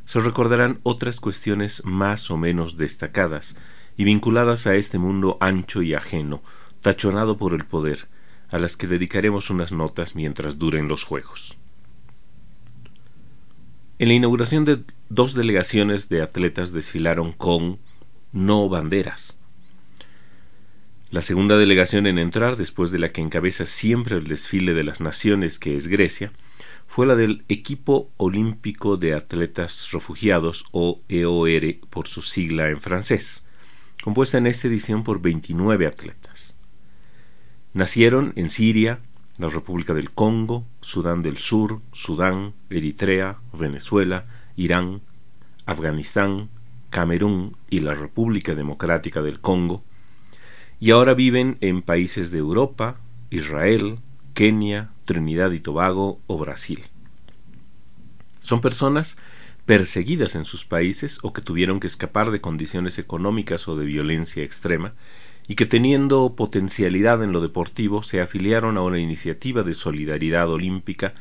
[0.04, 3.56] se recordarán otras cuestiones más o menos destacadas,
[3.98, 6.40] y vinculadas a este mundo ancho y ajeno,
[6.80, 8.06] tachonado por el poder,
[8.48, 11.58] a las que dedicaremos unas notas mientras duren los juegos.
[14.00, 17.80] En la inauguración de dos delegaciones de atletas desfilaron con
[18.32, 19.38] no banderas.
[21.10, 25.00] La segunda delegación en entrar, después de la que encabeza siempre el desfile de las
[25.00, 26.32] naciones, que es Grecia,
[26.86, 33.44] fue la del Equipo Olímpico de Atletas Refugiados, o EOR por su sigla en francés,
[34.04, 36.54] compuesta en esta edición por 29 atletas.
[37.72, 39.00] Nacieron en Siria,
[39.38, 44.26] la República del Congo, Sudán del Sur, Sudán, Eritrea, Venezuela,
[44.56, 45.00] Irán,
[45.64, 46.48] Afganistán,
[46.90, 49.84] Camerún y la República Democrática del Congo,
[50.80, 52.96] y ahora viven en países de Europa,
[53.30, 53.98] Israel,
[54.34, 56.84] Kenia, Trinidad y Tobago o Brasil.
[58.40, 59.18] Son personas
[59.66, 64.42] perseguidas en sus países o que tuvieron que escapar de condiciones económicas o de violencia
[64.42, 64.94] extrema
[65.48, 71.14] y que teniendo potencialidad en lo deportivo se afiliaron a una iniciativa de solidaridad olímpica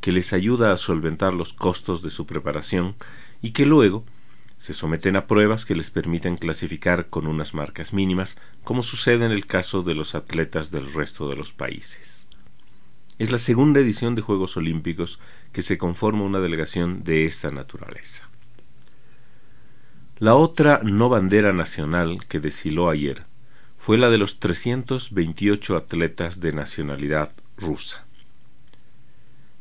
[0.00, 2.96] que les ayuda a solventar los costos de su preparación
[3.42, 4.04] y que luego
[4.58, 9.32] se someten a pruebas que les permiten clasificar con unas marcas mínimas, como sucede en
[9.32, 12.26] el caso de los atletas del resto de los países.
[13.18, 15.20] Es la segunda edición de Juegos Olímpicos
[15.52, 18.30] que se conforma una delegación de esta naturaleza.
[20.18, 23.26] La otra no bandera nacional que desfiló ayer
[23.84, 28.06] fue la de los 328 atletas de nacionalidad rusa.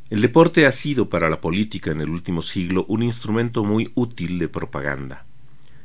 [0.09, 4.39] El deporte ha sido para la política en el último siglo un instrumento muy útil
[4.39, 5.25] de propaganda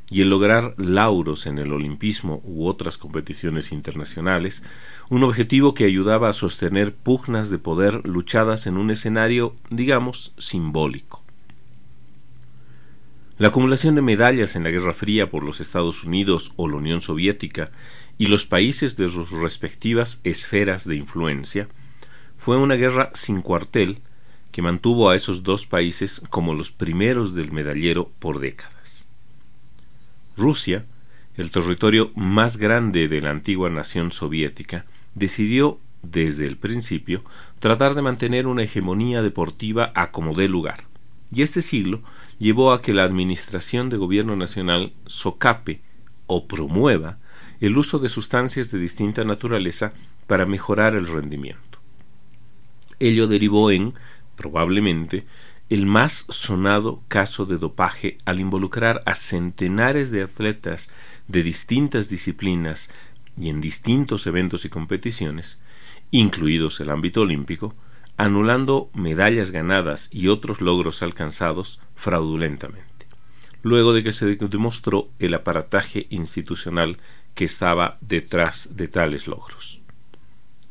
[0.09, 4.63] y el lograr lauros en el olimpismo u otras competiciones internacionales,
[5.09, 11.25] un objetivo que ayudaba a sostener pugnas de poder luchadas en un escenario, digamos, simbólico.
[13.39, 16.99] La acumulación de medallas en la Guerra Fría por los Estados Unidos o la Unión
[16.99, 17.71] Soviética
[18.19, 21.69] y los países de sus respectivas esferas de influencia
[22.37, 24.01] fue una guerra sin cuartel
[24.51, 29.07] que mantuvo a esos dos países como los primeros del medallero por décadas.
[30.35, 30.85] Rusia,
[31.37, 37.23] el territorio más grande de la antigua nación soviética, decidió desde el principio
[37.59, 40.83] tratar de mantener una hegemonía deportiva a como dé lugar.
[41.31, 42.01] Y este siglo
[42.37, 45.81] llevó a que la Administración de Gobierno Nacional socape
[46.27, 47.17] o promueva
[47.61, 49.93] el uso de sustancias de distinta naturaleza
[50.27, 51.79] para mejorar el rendimiento.
[52.99, 53.93] Ello derivó en,
[54.35, 55.25] probablemente,
[55.69, 60.89] el más sonado caso de dopaje al involucrar a centenares de atletas
[61.27, 62.89] de distintas disciplinas
[63.37, 65.61] y en distintos eventos y competiciones,
[66.11, 67.75] incluidos el ámbito olímpico,
[68.17, 73.05] anulando medallas ganadas y otros logros alcanzados fraudulentamente,
[73.61, 76.97] luego de que se demostró el aparataje institucional
[77.35, 79.81] que estaba detrás de tales logros.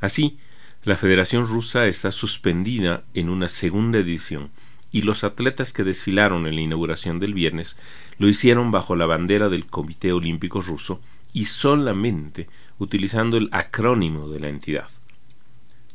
[0.01, 0.39] Así,
[0.85, 4.51] la Federación Rusa está suspendida en una segunda edición
[4.91, 7.77] y los atletas que desfilaron en la inauguración del viernes
[8.19, 11.01] lo hicieron bajo la bandera del Comité Olímpico Ruso
[11.33, 12.49] y solamente
[12.79, 14.89] utilizando el acrónimo de la entidad.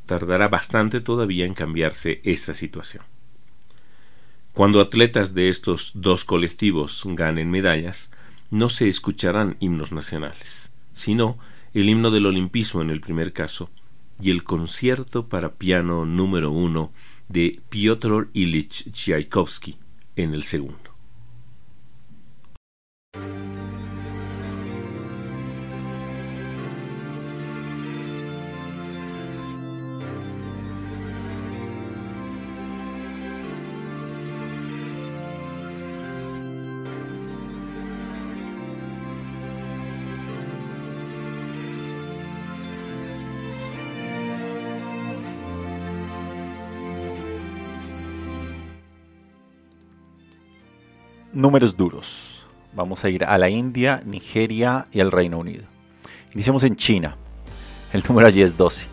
[0.05, 3.03] Tardará bastante todavía en cambiarse esta situación.
[4.53, 8.11] Cuando atletas de estos dos colectivos ganen medallas,
[8.54, 11.39] no se escucharán himnos nacionales, sino
[11.74, 13.72] el himno del olimpismo en el primer caso
[14.22, 16.91] y el concierto para piano número uno
[17.30, 19.78] de Piotr Ilich Tchaikovsky
[20.16, 20.92] en el segundo.
[51.43, 52.41] Números duros.
[52.73, 55.65] Vamos a ir a la India, Nigeria y al Reino Unido.
[56.33, 57.17] Iniciamos en China.
[57.91, 58.87] El número allí es 12.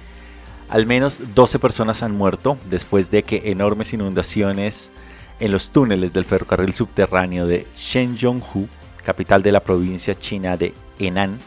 [0.68, 4.90] Al menos 12 personas han muerto después de que enormes inundaciones
[5.38, 8.68] en los túneles del ferrocarril subterráneo de Shenzhou,
[9.04, 11.38] capital de la provincia china de Henan,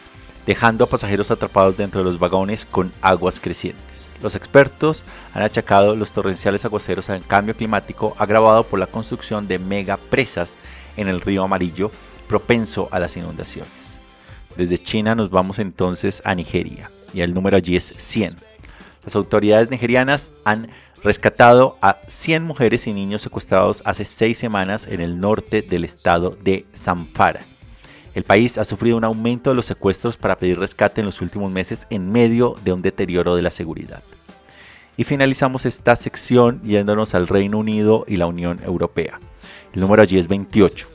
[0.45, 4.09] dejando a pasajeros atrapados dentro de los vagones con aguas crecientes.
[4.21, 9.59] Los expertos han achacado los torrenciales aguaceros al cambio climático agravado por la construcción de
[9.59, 10.57] mega presas
[10.97, 11.91] en el río Amarillo,
[12.27, 13.99] propenso a las inundaciones.
[14.57, 18.35] Desde China nos vamos entonces a Nigeria y el número allí es 100.
[19.03, 20.69] Las autoridades nigerianas han
[21.03, 26.37] rescatado a 100 mujeres y niños secuestrados hace seis semanas en el norte del estado
[26.41, 27.41] de Zamfara.
[28.13, 31.51] El país ha sufrido un aumento de los secuestros para pedir rescate en los últimos
[31.51, 34.03] meses en medio de un deterioro de la seguridad.
[34.95, 39.19] Y finalizamos esta sección yéndonos al Reino Unido y la Unión Europea.
[39.73, 40.87] El número allí es 28.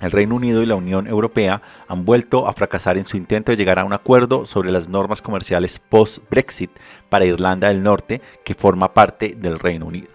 [0.00, 3.56] El Reino Unido y la Unión Europea han vuelto a fracasar en su intento de
[3.56, 6.70] llegar a un acuerdo sobre las normas comerciales post-Brexit
[7.08, 10.08] para Irlanda del Norte, que forma parte del Reino Unido.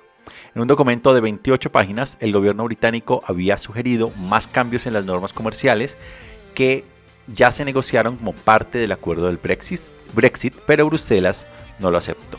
[0.56, 5.06] En un documento de 28 páginas, el gobierno británico había sugerido más cambios en las
[5.06, 5.98] normas comerciales
[6.54, 6.86] que
[7.28, 9.82] ya se negociaron como parte del acuerdo del Brexit,
[10.14, 11.48] Brexit pero Bruselas
[11.80, 12.38] no lo aceptó.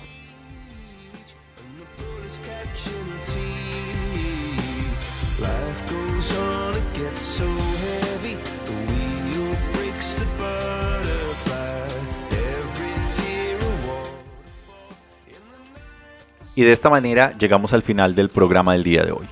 [16.57, 19.27] Y de esta manera llegamos al final del programa del día de hoy.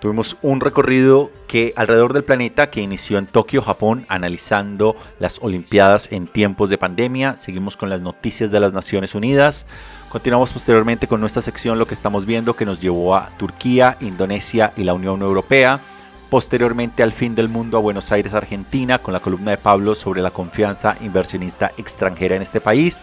[0.00, 6.12] Tuvimos un recorrido que alrededor del planeta que inició en Tokio, Japón, analizando las Olimpiadas
[6.12, 7.38] en tiempos de pandemia.
[7.38, 9.66] Seguimos con las noticias de las Naciones Unidas.
[10.10, 14.74] Continuamos posteriormente con nuestra sección Lo que estamos viendo que nos llevó a Turquía, Indonesia
[14.76, 15.80] y la Unión Europea.
[16.28, 20.20] Posteriormente al fin del mundo a Buenos Aires, Argentina, con la columna de Pablo sobre
[20.20, 23.02] la confianza inversionista extranjera en este país.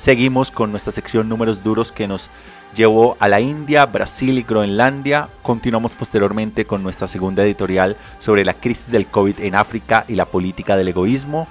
[0.00, 2.30] Seguimos con nuestra sección números duros que nos
[2.74, 5.28] llevó a la India, Brasil y Groenlandia.
[5.42, 10.24] Continuamos posteriormente con nuestra segunda editorial sobre la crisis del COVID en África y la
[10.24, 11.46] política del egoísmo.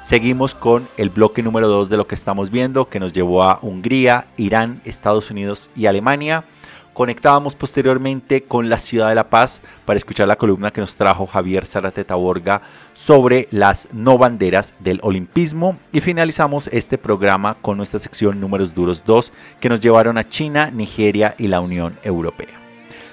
[0.00, 3.58] Seguimos con el bloque número 2 de lo que estamos viendo que nos llevó a
[3.60, 6.44] Hungría, Irán, Estados Unidos y Alemania.
[6.92, 11.26] Conectábamos posteriormente con la ciudad de La Paz para escuchar la columna que nos trajo
[11.26, 12.62] Javier Zárate Taborga
[12.94, 19.04] sobre las no banderas del olimpismo y finalizamos este programa con nuestra sección números duros
[19.06, 22.58] 2 que nos llevaron a China, Nigeria y la Unión Europea.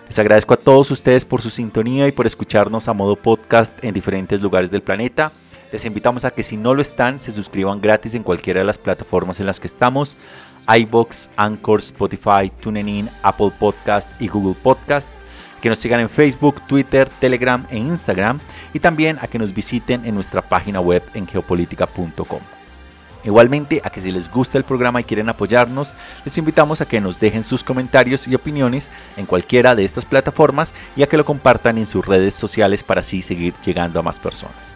[0.08, 3.94] Les agradezco a todos ustedes por su sintonía y por escucharnos a modo podcast en
[3.94, 5.32] diferentes lugares del planeta.
[5.72, 8.78] Les invitamos a que si no lo están, se suscriban gratis en cualquiera de las
[8.78, 10.18] plataformas en las que estamos
[10.68, 15.10] iBox, Anchor, Spotify, TuneIn, Apple Podcast y Google Podcast.
[15.62, 18.40] Que nos sigan en Facebook, Twitter, Telegram e Instagram
[18.74, 22.42] y también a que nos visiten en nuestra página web en geopolítica.com.
[23.24, 25.94] Igualmente, a que si les gusta el programa y quieren apoyarnos,
[26.24, 30.74] les invitamos a que nos dejen sus comentarios y opiniones en cualquiera de estas plataformas
[30.96, 34.20] y a que lo compartan en sus redes sociales para así seguir llegando a más
[34.20, 34.76] personas.